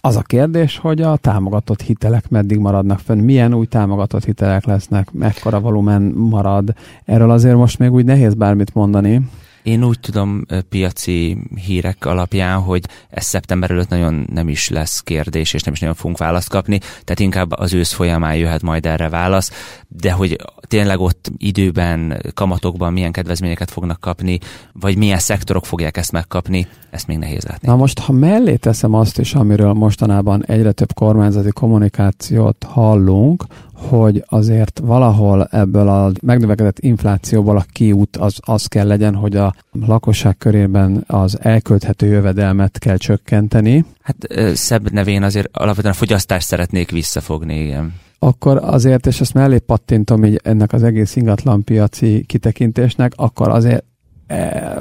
az 0.05 0.15
a 0.15 0.21
kérdés, 0.21 0.77
hogy 0.77 1.01
a 1.01 1.17
támogatott 1.17 1.81
hitelek 1.81 2.29
meddig 2.29 2.57
maradnak 2.57 2.99
fönn, 2.99 3.19
milyen 3.19 3.53
új 3.53 3.65
támogatott 3.65 4.25
hitelek 4.25 4.65
lesznek, 4.65 5.11
mekkora 5.11 5.59
volumen 5.59 6.01
marad. 6.01 6.73
Erről 7.05 7.31
azért 7.31 7.55
most 7.55 7.79
még 7.79 7.91
úgy 7.91 8.05
nehéz 8.05 8.33
bármit 8.33 8.73
mondani. 8.73 9.21
Én 9.63 9.83
úgy 9.83 9.99
tudom 9.99 10.45
piaci 10.69 11.37
hírek 11.65 12.05
alapján, 12.05 12.59
hogy 12.59 12.83
ez 13.09 13.25
szeptember 13.25 13.71
előtt 13.71 13.89
nagyon 13.89 14.27
nem 14.33 14.49
is 14.49 14.69
lesz 14.69 15.01
kérdés, 15.01 15.53
és 15.53 15.63
nem 15.63 15.73
is 15.73 15.79
nagyon 15.79 15.95
fogunk 15.95 16.17
választ 16.17 16.49
kapni, 16.49 16.77
tehát 16.77 17.19
inkább 17.19 17.51
az 17.51 17.73
ősz 17.73 17.91
folyamán 17.91 18.35
jöhet 18.35 18.61
majd 18.61 18.85
erre 18.85 19.09
válasz, 19.09 19.51
de 19.87 20.11
hogy 20.11 20.37
tényleg 20.67 20.99
ott 20.99 21.31
időben, 21.37 22.21
kamatokban 22.33 22.93
milyen 22.93 23.11
kedvezményeket 23.11 23.71
fognak 23.71 23.99
kapni, 23.99 24.39
vagy 24.73 24.97
milyen 24.97 25.19
szektorok 25.19 25.65
fogják 25.65 25.97
ezt 25.97 26.11
megkapni, 26.11 26.67
ezt 26.89 27.07
még 27.07 27.17
nehéz 27.17 27.43
látni. 27.43 27.67
Na 27.67 27.75
most, 27.75 27.99
ha 27.99 28.13
mellé 28.13 28.55
teszem 28.55 28.93
azt 28.93 29.19
is, 29.19 29.33
amiről 29.33 29.73
mostanában 29.73 30.45
egyre 30.45 30.71
több 30.71 30.93
kormányzati 30.93 31.49
kommunikációt 31.51 32.63
hallunk, 32.63 33.45
hogy 33.73 34.23
azért 34.27 34.79
valahol 34.83 35.47
ebből 35.51 35.87
a 35.87 36.11
megnövekedett 36.21 36.79
inflációból 36.79 37.57
a 37.57 37.65
kiút 37.71 38.17
az, 38.17 38.35
az 38.39 38.65
kell 38.65 38.87
legyen, 38.87 39.15
hogy 39.15 39.35
a 39.35 39.55
lakosság 39.71 40.37
körében 40.37 41.03
az 41.07 41.37
elkölthető 41.41 42.07
jövedelmet 42.07 42.79
kell 42.79 42.97
csökkenteni. 42.97 43.85
Hát 44.01 44.15
szebb 44.53 44.91
nevén 44.91 45.23
azért 45.23 45.49
alapvetően 45.51 45.93
a 45.93 45.97
fogyasztást 45.97 46.47
szeretnék 46.47 46.91
visszafogni, 46.91 47.63
igen 47.63 47.93
akkor 48.23 48.59
azért, 48.61 49.05
és 49.05 49.21
ezt 49.21 49.33
mellé 49.33 49.57
pattintom 49.57 50.25
így 50.25 50.39
ennek 50.43 50.73
az 50.73 50.83
egész 50.83 51.15
ingatlan 51.15 51.63
piaci 51.63 52.23
kitekintésnek, 52.27 53.13
akkor 53.15 53.49
azért 53.49 53.83
e, 54.27 54.77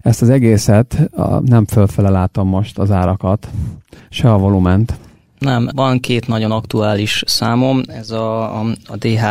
ezt 0.00 0.22
az 0.22 0.28
egészet 0.28 1.10
nem 1.42 1.66
fölfele 1.66 2.08
látom 2.08 2.48
most 2.48 2.78
az 2.78 2.90
árakat, 2.90 3.48
se 4.08 4.32
a 4.32 4.38
volument. 4.38 4.98
Nem, 5.38 5.68
van 5.74 6.00
két 6.00 6.26
nagyon 6.26 6.50
aktuális 6.50 7.22
számom, 7.26 7.82
ez 7.86 8.10
a, 8.10 8.58
a, 8.60 8.66
a 8.86 8.96
DH 8.96 9.24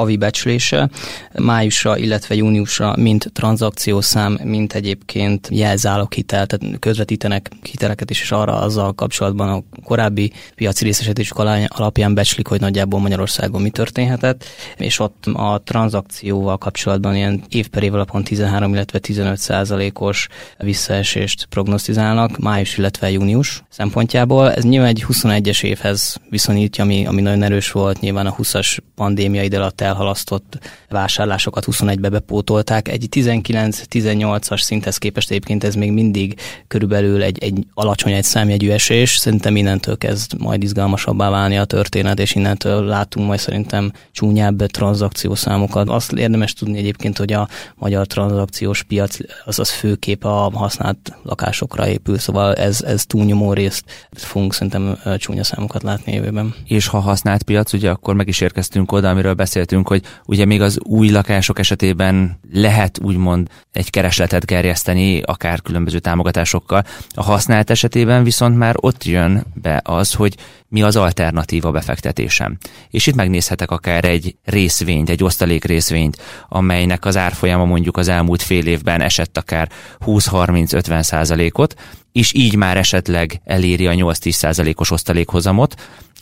havi 0.00 0.16
becslése 0.16 0.90
májusra, 1.32 1.96
illetve 1.96 2.34
júniusra 2.34 2.94
mind 2.96 3.30
tranzakciószám, 3.32 4.38
mint 4.44 4.72
egyébként 4.72 5.48
jelzálok 5.50 6.14
hitel, 6.14 6.46
tehát 6.46 6.78
közvetítenek 6.78 7.50
hiteleket 7.62 8.10
is, 8.10 8.20
és 8.20 8.32
arra 8.32 8.60
azzal 8.60 8.92
kapcsolatban 8.92 9.48
a 9.48 9.62
korábbi 9.84 10.32
piaci 10.54 10.84
részesedésük 10.84 11.38
alapján 11.68 12.14
becslik, 12.14 12.46
hogy 12.46 12.60
nagyjából 12.60 13.00
Magyarországon 13.00 13.62
mi 13.62 13.70
történhetett, 13.70 14.44
és 14.76 14.98
ott 14.98 15.26
a 15.26 15.62
tranzakcióval 15.64 16.58
kapcsolatban 16.58 17.16
ilyen 17.16 17.42
év 17.48 17.68
per 17.68 17.82
év 17.82 17.94
alapon 17.94 18.24
13, 18.24 18.72
illetve 18.72 18.98
15 18.98 19.38
százalékos 19.38 20.28
visszaesést 20.58 21.46
prognosztizálnak 21.46 22.38
május, 22.38 22.78
illetve 22.78 23.10
június 23.10 23.62
szempontjából. 23.68 24.52
Ez 24.52 24.64
nyilván 24.64 24.88
egy 24.88 25.04
21-es 25.08 25.64
évhez 25.64 26.16
viszonyítja, 26.30 26.84
ami, 26.84 27.06
ami 27.06 27.20
nagyon 27.20 27.42
erős 27.42 27.70
volt, 27.70 28.00
nyilván 28.00 28.26
a 28.26 28.34
20-as 28.34 28.78
pandémia 28.94 29.42
ide 29.42 29.56
alatt 29.56 29.80
elhalasztott 29.90 30.58
vásárlásokat 30.88 31.64
21-be 31.70 32.08
bepótolták. 32.08 32.88
Egy 32.88 33.06
19-18-as 33.10 34.60
szinthez 34.60 34.98
képest 34.98 35.30
egyébként 35.30 35.64
ez 35.64 35.74
még 35.74 35.92
mindig 35.92 36.40
körülbelül 36.68 37.22
egy, 37.22 37.38
egy 37.42 37.66
alacsony 37.74 38.12
egy 38.12 38.24
számjegyű 38.24 38.70
esés. 38.70 39.16
Szerintem 39.16 39.56
innentől 39.56 39.98
kezd 39.98 40.40
majd 40.40 40.62
izgalmasabbá 40.62 41.30
válni 41.30 41.58
a 41.58 41.64
történet, 41.64 42.18
és 42.18 42.34
innentől 42.34 42.84
látunk 42.84 43.26
majd 43.26 43.40
szerintem 43.40 43.92
csúnyább 44.12 44.66
tranzakciószámokat. 44.66 45.88
Azt 45.88 46.12
érdemes 46.12 46.52
tudni 46.52 46.78
egyébként, 46.78 47.18
hogy 47.18 47.32
a 47.32 47.48
magyar 47.74 48.06
tranzakciós 48.06 48.82
piac 48.82 49.16
az 49.44 49.58
az 49.58 49.70
főkép 49.70 50.24
a 50.24 50.50
használt 50.54 51.12
lakásokra 51.22 51.88
épül, 51.88 52.18
szóval 52.18 52.54
ez, 52.54 52.82
ez 52.82 53.06
túlnyomó 53.06 53.52
részt 53.52 53.84
fogunk 54.12 54.54
szerintem 54.54 54.98
csúnya 55.16 55.44
számokat 55.44 55.82
látni 55.82 56.12
jövőben. 56.12 56.54
És 56.64 56.86
ha 56.86 56.98
használt 56.98 57.42
piac, 57.42 57.72
ugye 57.72 57.90
akkor 57.90 58.14
meg 58.14 58.28
is 58.28 58.40
érkeztünk 58.40 58.92
oda, 58.92 59.08
amiről 59.08 59.34
beszéltünk, 59.34 59.79
beszélünk, 59.82 59.88
hogy 59.88 60.02
ugye 60.26 60.44
még 60.44 60.60
az 60.60 60.78
új 60.82 61.10
lakások 61.10 61.58
esetében 61.58 62.40
lehet 62.52 62.98
úgymond 63.02 63.48
egy 63.72 63.90
keresletet 63.90 64.46
gerjeszteni, 64.46 65.20
akár 65.20 65.62
különböző 65.62 65.98
támogatásokkal. 65.98 66.84
A 67.14 67.22
használt 67.22 67.70
esetében 67.70 68.24
viszont 68.24 68.56
már 68.56 68.74
ott 68.76 69.04
jön 69.04 69.44
be 69.54 69.80
az, 69.84 70.14
hogy 70.14 70.36
mi 70.68 70.82
az 70.82 70.96
alternatíva 70.96 71.70
befektetésem. 71.70 72.58
És 72.90 73.06
itt 73.06 73.14
megnézhetek 73.14 73.70
akár 73.70 74.04
egy 74.04 74.36
részvényt, 74.44 75.08
egy 75.08 75.24
osztalék 75.24 75.64
részvényt, 75.64 76.16
amelynek 76.48 77.04
az 77.04 77.16
árfolyama 77.16 77.64
mondjuk 77.64 77.96
az 77.96 78.08
elmúlt 78.08 78.42
fél 78.42 78.66
évben 78.66 79.00
esett 79.00 79.36
akár 79.36 79.68
20-30-50 80.06 81.02
százalékot, 81.02 81.74
és 82.12 82.32
így 82.34 82.56
már 82.56 82.76
esetleg 82.76 83.40
eléri 83.44 83.86
a 83.86 83.92
8-10 83.92 84.30
százalékos 84.30 84.90
osztalékhozamot, 84.90 85.74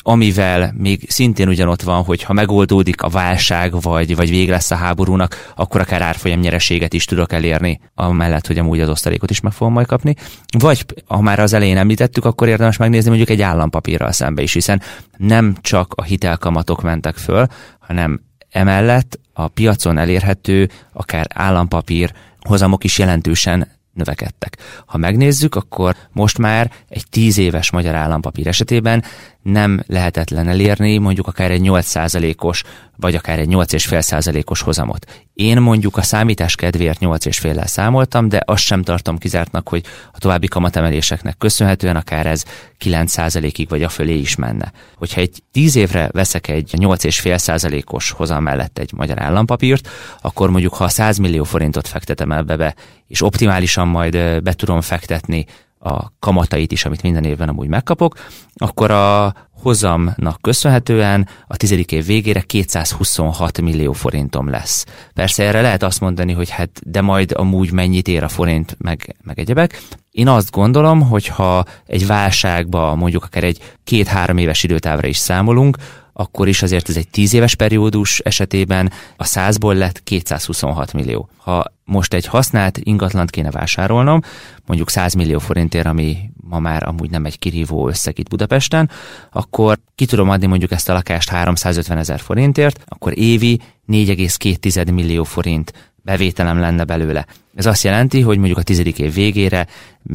amivel 0.03 0.75
még 0.77 1.05
szintén 1.09 1.49
ugyanott 1.49 1.83
van, 1.83 2.05
hogy 2.05 2.23
ha 2.23 2.33
megoldódik 2.33 3.03
a 3.03 3.09
válság, 3.09 3.81
vagy, 3.81 4.17
vagy 4.17 4.31
vége 4.31 4.53
lesz 4.53 4.71
a 4.71 4.75
háborúnak, 4.75 5.53
akkor 5.57 5.81
akár 5.81 6.03
árfolyam 6.03 6.41
nyereséget 6.41 6.93
is 6.93 7.05
tudok 7.05 7.33
elérni, 7.33 7.81
amellett, 7.95 8.47
hogy 8.47 8.59
amúgy 8.59 8.81
az 8.81 8.89
osztalékot 8.89 9.31
is 9.31 9.41
meg 9.41 9.53
fogom 9.53 9.73
majd 9.73 9.87
kapni. 9.87 10.15
Vagy, 10.59 10.85
ha 11.07 11.21
már 11.21 11.39
az 11.39 11.53
elején 11.53 11.77
említettük, 11.77 12.25
akkor 12.25 12.49
érdemes 12.49 12.77
megnézni 12.77 13.09
mondjuk 13.09 13.31
egy 13.31 13.43
állampapírral 13.43 14.13
szembe 14.13 14.43
is, 14.43 14.53
hiszen 14.53 14.83
nem 15.17 15.57
csak 15.61 15.93
a 15.97 16.03
hitelkamatok 16.03 16.83
mentek 16.83 17.17
föl, 17.17 17.47
hanem 17.79 18.21
emellett 18.51 19.21
a 19.33 19.49
piacon 19.49 19.99
elérhető 19.99 20.71
akár 20.93 21.27
állampapír 21.35 22.13
hozamok 22.41 22.85
is 22.85 22.99
jelentősen 22.99 23.69
növekedtek. 23.99 24.57
Ha 24.87 24.99
megnézzük, 24.99 25.55
akkor 25.55 25.97
most 26.13 26.39
már 26.39 26.71
egy 26.89 27.05
10 27.11 27.39
éves 27.39 27.71
magyar 27.71 27.95
állampapír 27.95 28.47
esetében 28.47 29.05
nem 29.43 29.83
lehetetlen 29.87 30.49
elérni 30.49 30.99
mondjuk 30.99 31.27
akár 31.27 31.51
egy 31.51 31.63
8%-os, 31.65 32.63
vagy 32.97 33.15
akár 33.15 33.39
egy 33.39 33.49
8,5%-os 33.49 34.61
hozamot. 34.61 35.27
Én 35.35 35.61
mondjuk 35.61 35.97
a 35.97 36.03
számítás 36.03 36.55
kedvéért 36.55 36.99
8,5-lel 37.01 37.67
számoltam, 37.67 38.29
de 38.29 38.43
azt 38.45 38.63
sem 38.63 38.83
tartom 38.83 39.19
kizártnak, 39.19 39.69
hogy 39.69 39.85
a 40.13 40.19
további 40.19 40.47
kamatemeléseknek 40.47 41.37
köszönhetően 41.39 41.97
akár 41.97 42.27
ez 42.27 42.45
9%-ig 42.85 43.69
vagy 43.69 43.83
a 43.83 43.89
fölé 43.89 44.19
is 44.19 44.37
menne. 44.37 44.73
Hogyha 44.97 45.21
egy 45.21 45.43
10 45.53 45.77
évre 45.77 46.09
veszek 46.13 46.49
egy 46.49 46.71
8,5%-os 46.77 48.11
hozam 48.11 48.43
mellett 48.43 48.79
egy 48.79 48.93
magyar 48.93 49.23
állampapírt, 49.23 49.89
akkor 50.21 50.51
mondjuk 50.51 50.75
ha 50.75 50.89
100 50.89 51.19
millió 51.19 51.45
forintot 51.45 51.89
fektetem 51.89 52.33
ebbe 52.33 52.57
be, 52.57 52.75
és 53.07 53.23
optimálisan 53.23 53.89
majd 53.89 54.43
be 54.43 54.53
tudom 54.53 54.81
fektetni 54.81 55.47
a 55.79 56.13
kamatait 56.19 56.73
is, 56.73 56.85
amit 56.85 57.03
minden 57.03 57.25
évben 57.25 57.49
amúgy 57.49 57.69
megkapok, 57.69 58.15
akkor 58.55 58.91
a 58.91 59.35
hozamnak 59.63 60.41
köszönhetően 60.41 61.29
a 61.47 61.57
tizedik 61.57 61.93
év 61.93 62.07
végére 62.07 62.41
226 62.41 63.61
millió 63.61 63.93
forintom 63.93 64.51
lesz. 64.51 64.87
Persze 65.15 65.45
erre 65.45 65.61
lehet 65.61 65.83
azt 65.83 66.01
mondani, 66.01 66.33
hogy 66.33 66.51
hát 66.51 66.71
de 66.85 67.01
majd 67.01 67.33
amúgy 67.37 67.73
mennyit 67.73 68.09
ér 68.09 68.23
a 68.23 68.29
forint, 68.29 68.77
meg, 68.79 69.17
meg 69.23 69.39
egyebek. 69.39 69.83
Én 70.11 70.29
azt 70.29 70.51
gondolom, 70.51 71.01
hogy 71.03 71.27
ha 71.27 71.65
egy 71.87 72.07
válságba 72.07 72.95
mondjuk 72.95 73.25
akár 73.25 73.45
egy 73.45 73.75
két-három 73.85 74.37
éves 74.37 74.63
időtávra 74.63 75.07
is 75.07 75.17
számolunk, 75.17 75.77
akkor 76.21 76.49
is 76.49 76.63
azért 76.63 76.89
ez 76.89 76.97
egy 76.97 77.09
10 77.09 77.33
éves 77.33 77.55
periódus 77.55 78.19
esetében 78.19 78.93
a 79.17 79.25
100-ból 79.25 79.75
lett 79.75 80.03
226 80.05 80.93
millió. 80.93 81.29
Ha 81.37 81.65
most 81.85 82.15
egy 82.15 82.27
használt 82.27 82.79
ingatlant 82.79 83.31
kéne 83.31 83.51
vásárolnom, 83.51 84.21
mondjuk 84.67 84.91
100 84.91 85.15
millió 85.15 85.39
forintért, 85.39 85.87
ami 85.87 86.31
ma 86.49 86.59
már 86.59 86.83
amúgy 86.89 87.11
nem 87.11 87.25
egy 87.25 87.39
kirívó 87.39 87.89
összeg 87.89 88.19
itt 88.19 88.29
Budapesten, 88.29 88.91
akkor 89.33 89.79
ki 89.95 90.07
tudom 90.07 90.29
adni 90.29 90.47
mondjuk 90.47 90.71
ezt 90.71 90.89
a 90.89 90.93
lakást 90.93 91.29
350 91.29 91.99
ezer 91.99 92.21
forintért, 92.21 92.85
akkor 92.87 93.19
évi 93.19 93.61
4,2 93.89 94.93
millió 94.93 95.25
forint 95.25 95.73
bevételem 96.09 96.59
lenne 96.59 96.85
belőle. 96.85 97.27
Ez 97.55 97.67
azt 97.67 97.85
jelenti, 97.85 98.21
hogy 98.21 98.37
mondjuk 98.37 98.59
a 98.59 98.63
tizedik 98.63 98.99
év 98.99 99.15
végére 99.15 99.67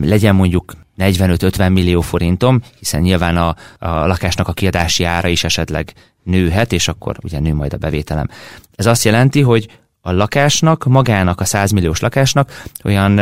legyen 0.01 0.35
mondjuk 0.35 0.73
45-50 0.97 1.71
millió 1.71 2.01
forintom, 2.01 2.61
hiszen 2.79 3.01
nyilván 3.01 3.37
a, 3.37 3.55
a 3.79 4.07
lakásnak 4.07 4.47
a 4.47 4.53
kiadási 4.53 5.03
ára 5.03 5.27
is 5.27 5.43
esetleg 5.43 5.93
nőhet, 6.23 6.71
és 6.71 6.87
akkor 6.87 7.17
ugye 7.23 7.39
nő 7.39 7.53
majd 7.53 7.73
a 7.73 7.77
bevételem. 7.77 8.27
Ez 8.75 8.85
azt 8.85 9.03
jelenti, 9.03 9.41
hogy 9.41 9.67
a 10.01 10.11
lakásnak, 10.11 10.85
magának 10.85 11.41
a 11.41 11.45
100 11.45 11.71
milliós 11.71 11.99
lakásnak 11.99 12.63
olyan 12.83 13.19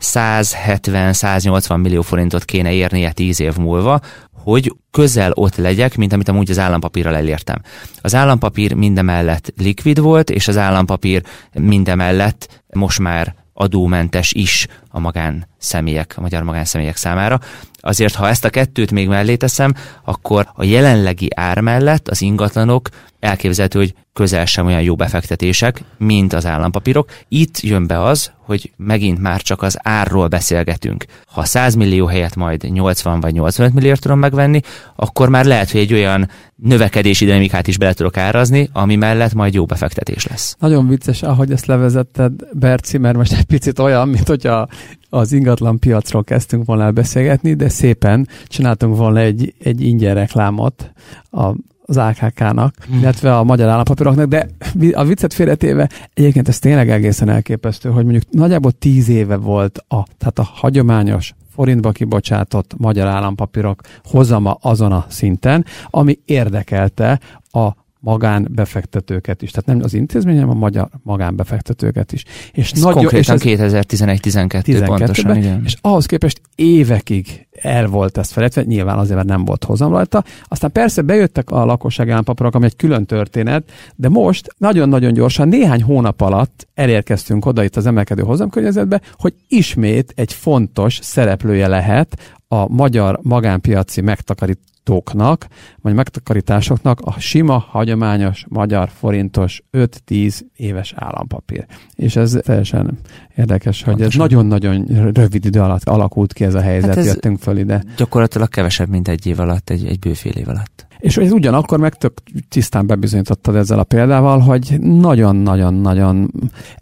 170-180 0.00 1.80
millió 1.80 2.02
forintot 2.02 2.44
kéne 2.44 2.72
érnie 2.72 3.12
10 3.12 3.40
év 3.40 3.56
múlva, 3.56 4.00
hogy 4.46 4.74
közel 4.90 5.32
ott 5.34 5.56
legyek, 5.56 5.96
mint 5.96 6.12
amit 6.12 6.28
amúgy 6.28 6.50
az 6.50 6.58
állampapírral 6.58 7.16
elértem. 7.16 7.62
Az 8.00 8.14
állampapír 8.14 8.72
mindemellett 8.72 9.52
likvid 9.56 9.98
volt, 9.98 10.30
és 10.30 10.48
az 10.48 10.56
állampapír 10.56 11.22
mindemellett 11.52 12.62
most 12.74 12.98
már 12.98 13.34
adómentes 13.52 14.32
is 14.32 14.66
a 14.96 14.98
magán 14.98 15.46
személyek, 15.58 16.14
a 16.16 16.20
magyar 16.20 16.42
magánszemélyek 16.42 16.96
számára. 16.96 17.40
Azért, 17.80 18.14
ha 18.14 18.28
ezt 18.28 18.44
a 18.44 18.50
kettőt 18.50 18.90
még 18.90 19.08
mellé 19.08 19.36
teszem, 19.36 19.74
akkor 20.04 20.48
a 20.54 20.64
jelenlegi 20.64 21.28
ár 21.34 21.60
mellett 21.60 22.08
az 22.08 22.22
ingatlanok 22.22 22.88
elképzelhető, 23.20 23.78
hogy 23.78 23.94
közel 24.12 24.44
sem 24.44 24.66
olyan 24.66 24.82
jó 24.82 24.94
befektetések, 24.94 25.82
mint 25.98 26.32
az 26.32 26.46
állampapírok. 26.46 27.10
Itt 27.28 27.60
jön 27.60 27.86
be 27.86 28.02
az, 28.02 28.32
hogy 28.38 28.72
megint 28.76 29.20
már 29.20 29.40
csak 29.40 29.62
az 29.62 29.78
árról 29.82 30.28
beszélgetünk. 30.28 31.04
Ha 31.26 31.44
100 31.44 31.74
millió 31.74 32.06
helyett 32.06 32.34
majd 32.34 32.72
80 32.72 33.20
vagy 33.20 33.32
85 33.32 33.74
milliót 33.74 34.00
tudom 34.00 34.18
megvenni, 34.18 34.60
akkor 34.96 35.28
már 35.28 35.44
lehet, 35.44 35.70
hogy 35.70 35.80
egy 35.80 35.92
olyan 35.92 36.30
növekedési 36.56 37.24
dinamikát 37.24 37.66
is 37.66 37.78
bele 37.78 37.92
tudok 37.92 38.16
árazni, 38.16 38.68
ami 38.72 38.96
mellett 38.96 39.34
majd 39.34 39.54
jó 39.54 39.64
befektetés 39.64 40.26
lesz. 40.26 40.56
Nagyon 40.58 40.88
vicces, 40.88 41.22
ahogy 41.22 41.52
ezt 41.52 41.66
levezetted, 41.66 42.32
Berci, 42.52 42.98
mert 42.98 43.16
most 43.16 43.32
egy 43.32 43.44
picit 43.44 43.78
olyan, 43.78 44.08
mint 44.08 44.28
hogyha 44.28 44.68
az 45.08 45.32
ingatlan 45.32 45.78
piacról 45.78 46.24
kezdtünk 46.24 46.64
volna 46.64 46.82
el 46.82 46.90
beszélgetni, 46.90 47.54
de 47.54 47.68
szépen 47.68 48.28
csináltunk 48.46 48.96
volna 48.96 49.18
egy, 49.18 49.54
egy 49.58 49.80
ingyen 49.80 50.14
reklámot 50.14 50.92
a, 51.30 51.54
az 51.88 51.96
AKK-nak, 51.96 52.74
hmm. 52.86 52.98
illetve 52.98 53.36
a 53.36 53.44
magyar 53.44 53.68
állampapíroknak, 53.68 54.28
de 54.28 54.48
a 54.92 55.04
viccet 55.04 55.34
félretéve 55.34 55.88
egyébként 56.14 56.48
ez 56.48 56.58
tényleg 56.58 56.90
egészen 56.90 57.28
elképesztő, 57.28 57.90
hogy 57.90 58.02
mondjuk 58.04 58.24
nagyjából 58.30 58.72
tíz 58.72 59.08
éve 59.08 59.36
volt 59.36 59.78
a, 59.88 60.02
tehát 60.18 60.38
a 60.38 60.50
hagyományos 60.54 61.34
forintba 61.54 61.90
kibocsátott 61.90 62.74
magyar 62.78 63.06
állampapírok 63.06 63.80
hozama 64.04 64.58
azon 64.60 64.92
a 64.92 65.06
szinten, 65.08 65.64
ami 65.90 66.18
érdekelte 66.24 67.20
a 67.50 67.85
magánbefektetőket 68.06 69.42
is. 69.42 69.50
Tehát 69.50 69.66
nem 69.66 69.80
az 69.82 69.94
intézmény, 69.94 70.34
hanem 70.34 70.50
a 70.50 70.58
magyar 70.58 70.88
magánbefektetőket 71.02 72.12
is. 72.12 72.24
És 72.52 72.72
ez 72.72 72.80
nagyon, 72.80 72.96
konkrétan 72.96 73.38
2011-12 73.40 74.82
pontosan, 74.86 75.36
igen. 75.36 75.62
És 75.64 75.76
ahhoz 75.80 76.06
képest 76.06 76.40
évekig 76.54 77.46
el 77.52 77.86
volt 77.86 78.18
ezt 78.18 78.32
feledve, 78.32 78.62
nyilván 78.62 78.98
azért, 78.98 79.16
mert 79.16 79.28
nem 79.28 79.44
volt 79.44 79.64
hozam 79.64 79.90
rajta. 79.92 80.24
Aztán 80.44 80.72
persze 80.72 81.02
bejöttek 81.02 81.50
a 81.50 81.64
lakosság 81.64 82.10
állampapírok, 82.10 82.54
ami 82.54 82.64
egy 82.64 82.76
külön 82.76 83.06
történet, 83.06 83.70
de 83.96 84.08
most 84.08 84.54
nagyon-nagyon 84.58 85.12
gyorsan, 85.12 85.48
néhány 85.48 85.82
hónap 85.82 86.20
alatt 86.20 86.68
elérkeztünk 86.74 87.46
oda 87.46 87.64
itt 87.64 87.76
az 87.76 87.86
emelkedő 87.86 88.22
hozamkörnyezetbe, 88.22 89.00
hogy 89.12 89.34
ismét 89.48 90.12
egy 90.16 90.32
fontos 90.32 90.98
szereplője 91.02 91.68
lehet 91.68 92.35
a 92.48 92.68
magyar 92.68 93.18
magánpiaci 93.22 94.00
megtakarítóknak, 94.00 95.46
vagy 95.80 95.94
megtakarításoknak 95.94 97.00
a 97.00 97.20
sima, 97.20 97.58
hagyományos, 97.58 98.44
magyar 98.48 98.88
forintos 98.88 99.62
5-10 99.72 100.40
éves 100.56 100.92
állampapír. 100.96 101.66
És 101.94 102.16
ez 102.16 102.38
teljesen 102.42 102.98
érdekes, 103.36 103.82
hogy 103.82 103.94
Pontosan. 103.94 104.22
ez 104.22 104.30
nagyon-nagyon 104.30 104.84
rövid 105.12 105.44
idő 105.44 105.60
alatt 105.60 105.84
alakult 105.84 106.32
ki 106.32 106.44
ez 106.44 106.54
a 106.54 106.60
helyzet, 106.60 106.88
hát 106.88 106.98
ez 106.98 107.06
jöttünk 107.06 107.38
föl 107.38 107.58
ide. 107.58 107.84
Gyakorlatilag 107.96 108.48
kevesebb, 108.48 108.88
mint 108.88 109.08
egy 109.08 109.26
év 109.26 109.40
alatt, 109.40 109.70
egy, 109.70 109.86
egy 109.86 109.98
bőfél 109.98 110.32
év 110.32 110.48
alatt. 110.48 110.85
És 110.98 111.16
ez 111.16 111.32
ugyanakkor 111.32 111.78
meg 111.78 111.94
tök 111.94 112.12
tisztán 112.48 112.86
bebizonyítottad 112.86 113.56
ezzel 113.56 113.78
a 113.78 113.84
példával, 113.84 114.38
hogy 114.38 114.80
nagyon-nagyon-nagyon 114.80 116.32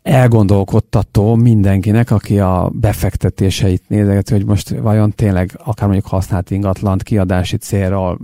elgondolkodtató 0.03 1.35
mindenkinek, 1.35 2.11
aki 2.11 2.38
a 2.38 2.70
befektetéseit 2.72 3.83
nézegeti, 3.88 4.33
hogy 4.33 4.44
most 4.44 4.68
vajon 4.68 5.11
tényleg 5.11 5.61
akár 5.64 5.88
mondjuk 5.88 6.11
használt 6.11 6.50
ingatlant 6.50 7.03
kiadási 7.03 7.57
célra 7.57 8.18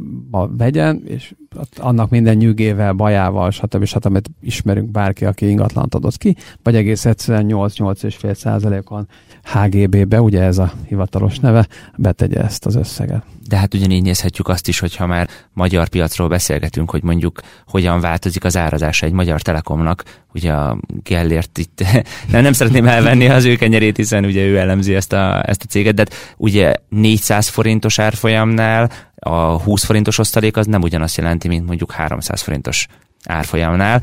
vegyen, 0.57 1.03
és 1.07 1.35
annak 1.77 2.11
minden 2.11 2.37
nyűgével, 2.37 2.93
bajával, 2.93 3.51
stb. 3.51 3.85
stb. 3.85 4.27
ismerünk 4.41 4.91
bárki, 4.91 5.25
aki 5.25 5.49
ingatlant 5.49 5.95
adott 5.95 6.17
ki, 6.17 6.37
vagy 6.63 6.77
egész 6.77 7.05
egyszerűen 7.05 7.47
8-8,5 7.49 8.35
százalékon 8.35 9.09
HGB-be, 9.45 10.21
ugye 10.21 10.43
ez 10.43 10.59
a 10.59 10.73
hivatalos 10.87 11.39
neve, 11.39 11.67
betegye 11.97 12.41
ezt 12.41 12.67
az 12.67 12.75
összeget. 12.75 13.23
De 13.49 13.57
hát 13.57 13.75
ugyanígy 13.75 14.03
nézhetjük 14.03 14.49
azt 14.49 14.69
is, 14.69 14.79
hogyha 14.79 15.07
már 15.07 15.29
magyar 15.53 15.89
piacról 15.89 16.29
beszélgetünk, 16.29 16.91
hogy 16.91 17.03
mondjuk 17.03 17.41
hogyan 17.67 18.01
változik 18.01 18.45
az 18.45 18.57
árazása 18.57 19.07
egy 19.07 19.13
magyar 19.13 19.43
telekomnak, 19.43 20.05
ugye 20.35 20.53
a 20.53 20.79
Gellért 21.03 21.59
itt 21.59 21.85
nem, 22.33 22.43
nem 22.43 22.53
szeretném 22.53 22.87
elvenni 22.87 23.29
az 23.29 23.45
ő 23.45 23.57
kenyerét, 23.57 23.97
hiszen 23.97 24.25
ugye 24.25 24.45
ő 24.45 24.59
elemzi 24.59 24.95
ezt 24.95 25.13
a, 25.13 25.49
ezt 25.49 25.63
a 25.63 25.67
céget, 25.67 25.95
de 25.95 26.03
hát 26.03 26.35
ugye 26.37 26.75
400 26.89 27.49
forintos 27.49 27.99
árfolyamnál 27.99 28.91
a 29.21 29.61
20 29.63 29.85
forintos 29.85 30.19
osztalék 30.19 30.57
az 30.57 30.67
nem 30.67 30.83
ugyanazt 30.83 31.17
jelenti, 31.17 31.49
mint 31.49 31.67
mondjuk 31.67 31.93
300 31.93 32.41
forintos 32.41 32.87
árfolyamnál 33.25 34.03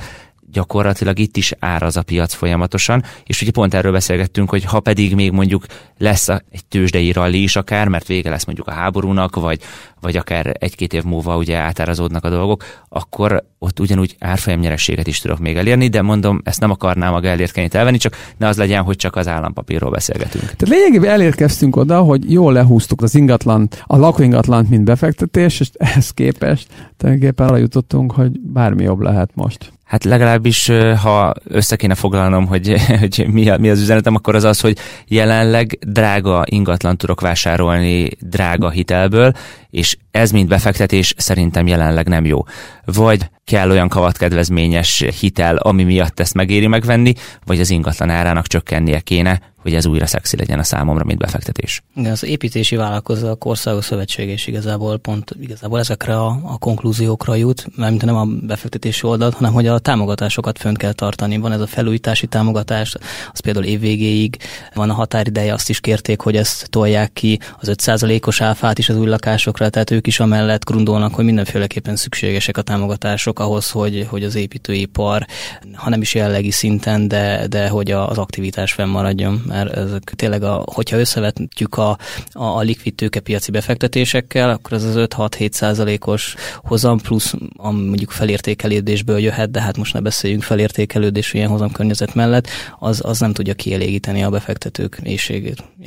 gyakorlatilag 0.51 1.19
itt 1.19 1.38
is 1.38 1.53
áraz 1.60 1.97
a 1.97 2.01
piac 2.01 2.33
folyamatosan, 2.33 3.03
és 3.25 3.41
ugye 3.41 3.51
pont 3.51 3.73
erről 3.73 3.91
beszélgettünk, 3.91 4.49
hogy 4.49 4.63
ha 4.63 4.79
pedig 4.79 5.15
még 5.15 5.31
mondjuk 5.31 5.65
lesz 5.97 6.29
egy 6.29 6.65
tőzsdei 6.69 7.12
ralli 7.12 7.43
is 7.43 7.55
akár, 7.55 7.88
mert 7.88 8.07
vége 8.07 8.29
lesz 8.29 8.45
mondjuk 8.45 8.67
a 8.67 8.71
háborúnak, 8.71 9.36
vagy, 9.36 9.60
vagy 10.01 10.17
akár 10.17 10.55
egy-két 10.60 10.93
év 10.93 11.03
múlva 11.03 11.38
ugye 11.38 11.57
átárazódnak 11.57 12.23
a 12.23 12.29
dolgok, 12.29 12.63
akkor 12.89 13.43
ott 13.60 13.79
ugyanúgy 13.79 14.15
árfolyam 14.19 14.60
nyerességet 14.60 15.07
is 15.07 15.19
tudok 15.19 15.39
még 15.39 15.57
elérni, 15.57 15.88
de 15.88 16.01
mondom, 16.01 16.41
ezt 16.43 16.60
nem 16.60 16.71
akarnám 16.71 17.13
a 17.13 17.23
elérkenit 17.23 17.75
elvenni, 17.75 17.97
csak 17.97 18.15
ne 18.38 18.47
az 18.47 18.57
legyen, 18.57 18.83
hogy 18.83 18.95
csak 18.95 19.15
az 19.15 19.27
állampapírról 19.27 19.91
beszélgetünk. 19.91 20.43
Tehát 20.43 20.75
lényegében 20.75 21.10
elérkeztünk 21.10 21.75
oda, 21.75 22.01
hogy 22.01 22.31
jól 22.31 22.53
lehúztuk 22.53 23.01
az 23.01 23.15
ingatlan, 23.15 23.67
a 23.86 23.97
lakóingatlan, 23.97 24.65
mint 24.69 24.83
befektetés, 24.83 25.60
és 25.60 25.69
ehhez 25.73 26.12
képest 26.12 26.67
tulajdonképpen 26.97 27.47
arra 27.47 27.57
jutottunk, 27.57 28.12
hogy 28.12 28.39
bármi 28.39 28.83
jobb 28.83 28.99
lehet 28.99 29.29
most. 29.33 29.71
Hát 29.88 30.04
legalábbis, 30.04 30.71
ha 31.02 31.34
össze 31.43 31.76
kéne 31.76 31.95
foglalnom, 31.95 32.47
hogy, 32.47 32.76
hogy 33.00 33.26
mi, 33.32 33.52
mi 33.58 33.69
az 33.69 33.82
üzenetem, 33.82 34.15
akkor 34.15 34.36
az 34.36 34.43
az, 34.43 34.60
hogy 34.60 34.78
jelenleg 35.08 35.80
drága 35.88 36.43
ingatlan 36.45 36.97
tudok 36.97 37.21
vásárolni 37.21 38.10
drága 38.19 38.69
hitelből, 38.69 39.32
és 39.69 39.97
ez 40.12 40.32
mind 40.32 40.47
befektetés 40.47 41.13
szerintem 41.17 41.67
jelenleg 41.67 42.08
nem 42.08 42.26
jó. 42.26 42.43
Vagy 42.86 43.30
kell 43.47 43.71
olyan 43.71 43.88
kavatkedvezményes 43.88 45.05
hitel, 45.19 45.55
ami 45.55 45.83
miatt 45.83 46.19
ezt 46.19 46.33
megéri 46.33 46.67
megvenni, 46.67 47.13
vagy 47.45 47.60
az 47.60 47.69
ingatlan 47.69 48.10
árának 48.10 48.47
csökkennie 48.47 48.99
kéne, 48.99 49.41
hogy 49.67 49.75
ez 49.75 49.86
újra 49.86 50.05
szexi 50.05 50.38
legyen 50.38 50.60
a 50.60 50.63
számomra, 50.63 51.03
mint 51.03 51.19
befektetés. 51.19 51.83
Igen, 51.95 52.12
az 52.12 52.23
építési 52.23 52.75
vállalkozók 52.75 53.45
országos 53.45 53.86
szövetség 53.86 54.29
és 54.29 54.47
igazából 54.47 54.97
pont 54.97 55.36
igazából 55.41 55.79
ezekre 55.79 56.15
a, 56.15 56.39
a 56.43 56.57
konklúziókra 56.57 57.36
jut, 57.36 57.67
mert 57.75 58.05
nem 58.05 58.15
a 58.15 58.25
befektetési 58.25 59.07
oldalt, 59.07 59.33
hanem 59.33 59.53
hogy 59.53 59.67
a 59.67 59.79
támogatásokat 59.79 60.60
fönt 60.60 60.77
kell 60.77 60.93
tartani. 60.93 61.38
Van 61.38 61.51
ez 61.51 61.62
a 61.62 61.67
felújítási 61.67 62.27
támogatás, 62.27 62.95
az 63.33 63.39
például 63.39 63.65
évvégéig 63.65 64.38
van 64.73 64.89
a 64.89 64.93
határideje, 64.93 65.53
azt 65.53 65.69
is 65.69 65.79
kérték, 65.79 66.21
hogy 66.21 66.36
ezt 66.36 66.69
tolják 66.69 67.13
ki, 67.13 67.39
az 67.60 67.71
5%-os 67.71 68.41
áfát 68.41 68.77
is 68.77 68.89
az 68.89 68.97
új 68.97 69.07
lakásokra, 69.07 69.69
tehát 69.69 69.91
ők 69.91 70.07
is 70.07 70.19
amellett 70.19 70.65
grundolnak, 70.65 71.15
hogy 71.15 71.25
mindenféleképpen 71.25 71.95
szükségesek 71.95 72.57
a 72.57 72.62
támogatások 72.62 73.37
ahhoz, 73.39 73.71
hogy, 73.71 74.08
hogy 74.10 74.23
az 74.23 74.36
építőipar, 74.36 75.26
ha 75.73 75.89
nem 75.89 76.02
is 76.02 76.15
jellegi 76.15 76.52
szinten, 76.52 77.08
de, 77.08 77.47
de 77.47 77.67
hogy 77.67 77.91
az 77.91 78.17
aktivitás 78.17 78.71
fennmaradjon. 78.71 79.43
Mert 79.47 79.76
ezek 79.76 80.04
tényleg, 80.04 80.43
a, 80.43 80.63
hogyha 80.73 80.97
összevetjük 80.97 81.78
a, 81.78 81.89
a, 82.32 82.43
a 82.43 82.60
likvid 82.60 82.95
tőkepiaci 82.95 83.52
befektetésekkel, 83.52 84.50
akkor 84.50 84.73
ez 84.73 84.84
az 84.84 84.95
5-6-7 84.97 85.52
százalékos 85.52 86.36
hozam 86.56 86.97
plusz 86.97 87.34
a 87.58 87.71
mondjuk 87.71 88.12
felértékelődésből 88.12 89.19
jöhet, 89.19 89.52
de 89.52 89.62
hát 89.62 89.78
most 89.78 89.93
ne 89.93 90.00
beszéljünk 90.00 90.43
felértékelődés 90.43 91.34
ilyen 91.34 91.50
hozam 91.50 91.71
környezet 91.71 92.13
mellett, 92.13 92.47
az, 92.80 93.02
az 93.04 93.19
nem 93.19 93.34
tudja 93.34 93.54
kielégíteni 93.54 94.23
a 94.23 94.30
befektetők 94.30 95.00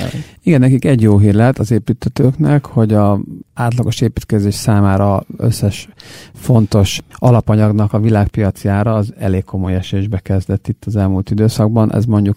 mélységét. 0.03 0.39
Igen, 0.43 0.61
nekik 0.61 0.85
egy 0.85 1.03
jó 1.03 1.19
hír 1.19 1.35
lehet 1.35 1.59
az 1.59 1.71
építtetőknek, 1.71 2.67
hogy 2.67 2.93
a 2.95 3.21
átlagos 3.55 4.01
építkezés 4.01 4.55
számára 4.55 5.25
összes 5.37 5.89
fontos 6.35 7.01
alapanyagnak 7.13 7.93
a 7.93 8.01
világpiaci 8.01 8.69
ára 8.69 8.95
az 8.95 9.13
elég 9.19 9.45
komoly 9.45 9.75
esésbe 9.75 10.19
kezdett 10.19 10.69
itt 10.69 10.85
az 10.87 10.97
elmúlt 10.97 11.31
időszakban. 11.31 11.95
Ez 11.95 12.05
mondjuk 12.05 12.37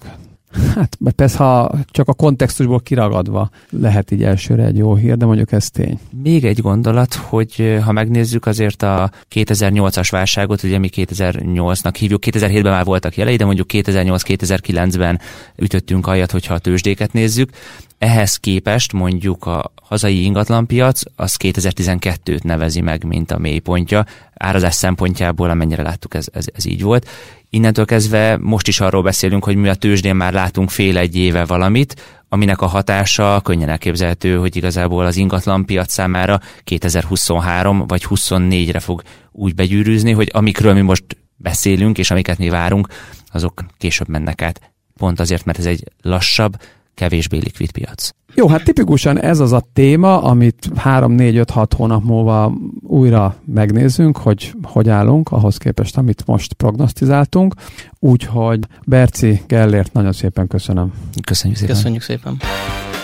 Hát 0.76 0.98
persze, 1.16 1.38
ha 1.38 1.72
csak 1.92 2.08
a 2.08 2.14
kontextusból 2.14 2.80
kiragadva 2.80 3.50
lehet 3.70 4.12
így 4.12 4.24
elsőre 4.24 4.66
egy 4.66 4.78
jó 4.78 4.96
hír, 4.96 5.18
de 5.18 5.26
mondjuk 5.26 5.52
ez 5.52 5.70
tény. 5.70 6.00
Még 6.24 6.46
egy 6.46 6.62
gondolat, 6.62 7.14
hogy 7.14 7.80
ha 7.84 7.92
megnézzük 7.92 8.46
azért 8.46 8.84
a 8.84 9.12
2008-as 9.34 10.08
válságot, 10.12 10.64
ugye 10.64 10.78
mi 10.78 10.90
2008-nak 10.96 11.96
hívjuk, 11.98 12.24
2007-ben 12.26 12.72
már 12.72 12.86
voltak 12.86 13.18
jelei, 13.18 13.36
de 13.36 13.46
mondjuk 13.46 13.68
2008-2009-ben 13.74 15.20
ütöttünk 15.58 16.08
aljat, 16.08 16.32
hogyha 16.32 16.54
a 16.54 16.60
tőzsdéket 16.60 17.14
nézzük. 17.14 17.50
Ehhez 17.98 18.36
képest 18.36 18.94
mondjuk 18.94 19.46
a 19.46 19.72
hazai 19.94 20.24
ingatlanpiac 20.24 21.02
az 21.16 21.38
2012-t 21.44 22.44
nevezi 22.44 22.82
meg, 22.82 23.04
mint 23.04 23.32
a 23.32 23.38
mélypontja. 23.38 24.06
Árazás 24.34 24.74
szempontjából, 24.74 25.50
amennyire 25.50 25.84
láttuk, 25.84 26.14
ez, 26.14 26.26
ez, 26.34 26.46
ez 26.54 26.66
így 26.66 26.82
volt. 26.82 27.10
Innentől 27.50 27.86
kezdve 27.86 28.38
most 28.38 28.68
is 28.68 28.80
arról 28.80 29.04
beszélünk, 29.04 29.44
hogy 29.44 29.56
mi 29.56 29.70
a 29.70 29.76
tőzsdén 29.76 30.16
már 30.16 30.34
látunk 30.34 30.70
fél 30.70 30.98
egy 30.98 31.16
éve 31.16 31.46
valamit, 31.46 32.02
aminek 32.30 32.62
a 32.62 32.66
hatása 32.66 33.42
könnyen 33.44 33.70
elképzelhető, 33.70 34.38
hogy 34.38 34.56
igazából 34.56 35.06
az 35.06 35.16
ingatlanpiac 35.16 35.92
számára 35.92 36.40
2023 36.64 37.88
vagy 37.88 38.06
24-re 38.10 38.80
fog 38.80 39.02
úgy 39.32 39.56
begyűrűzni, 39.56 40.12
hogy 40.12 40.30
amikről 40.34 40.74
mi 40.74 40.82
most 40.82 41.04
beszélünk, 41.36 41.98
és 41.98 42.12
amiket 42.12 42.38
mi 42.38 42.50
várunk, 42.50 42.88
azok 43.28 43.64
később 43.78 44.08
mennek 44.08 44.42
át. 44.42 44.62
Pont 44.98 45.20
azért, 45.20 45.46
mert 45.46 45.60
ez 45.60 45.66
egy 45.66 45.84
lassabb, 46.02 46.56
kevésbé 46.96 47.38
likvid 47.38 47.72
piac. 47.72 48.10
Jó, 48.36 48.48
hát 48.48 48.64
tipikusan 48.64 49.22
ez 49.22 49.40
az 49.40 49.52
a 49.52 49.64
téma, 49.74 50.22
amit 50.22 50.70
3-4-5-6 50.76 51.68
hónap 51.76 52.04
múlva 52.04 52.54
újra 52.82 53.36
megnézzünk, 53.46 54.18
hogy 54.18 54.54
hogy 54.64 54.90
állunk 54.90 55.32
ahhoz 55.32 55.58
képest, 55.58 55.98
amit 55.98 56.24
most 56.26 56.54
prognosztizáltunk. 56.54 57.54
Úgyhogy 58.00 58.60
Berci 58.86 59.42
Gellért 59.48 59.94
nagyon 59.94 60.12
szépen 60.12 60.48
köszönöm. 60.48 60.94
Köszönjük 61.26 61.60
szépen. 61.60 61.76
Köszönjük 61.76 62.02
szépen. 62.02 62.38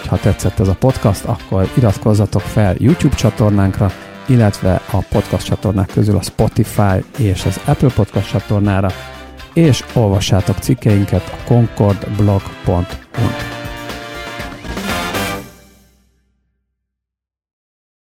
Ha 0.08 0.17
tetszett 0.17 0.60
ez 0.60 0.67
a 0.67 0.75
podcast, 0.75 1.25
akkor 1.25 1.69
iratkozzatok 1.78 2.41
fel 2.41 2.75
YouTube 2.78 3.15
csatornánkra, 3.15 3.91
illetve 4.28 4.82
a 4.91 5.04
podcast 5.10 5.45
csatornák 5.45 5.91
közül 5.93 6.15
a 6.15 6.21
Spotify 6.21 7.04
és 7.17 7.45
az 7.45 7.60
Apple 7.65 7.91
Podcast 7.95 8.30
csatornára, 8.30 8.89
és 9.54 9.84
olvassátok 9.93 10.58
cikkeinket 10.58 11.34
a 11.34 11.47
concordblog.hu 11.47 13.68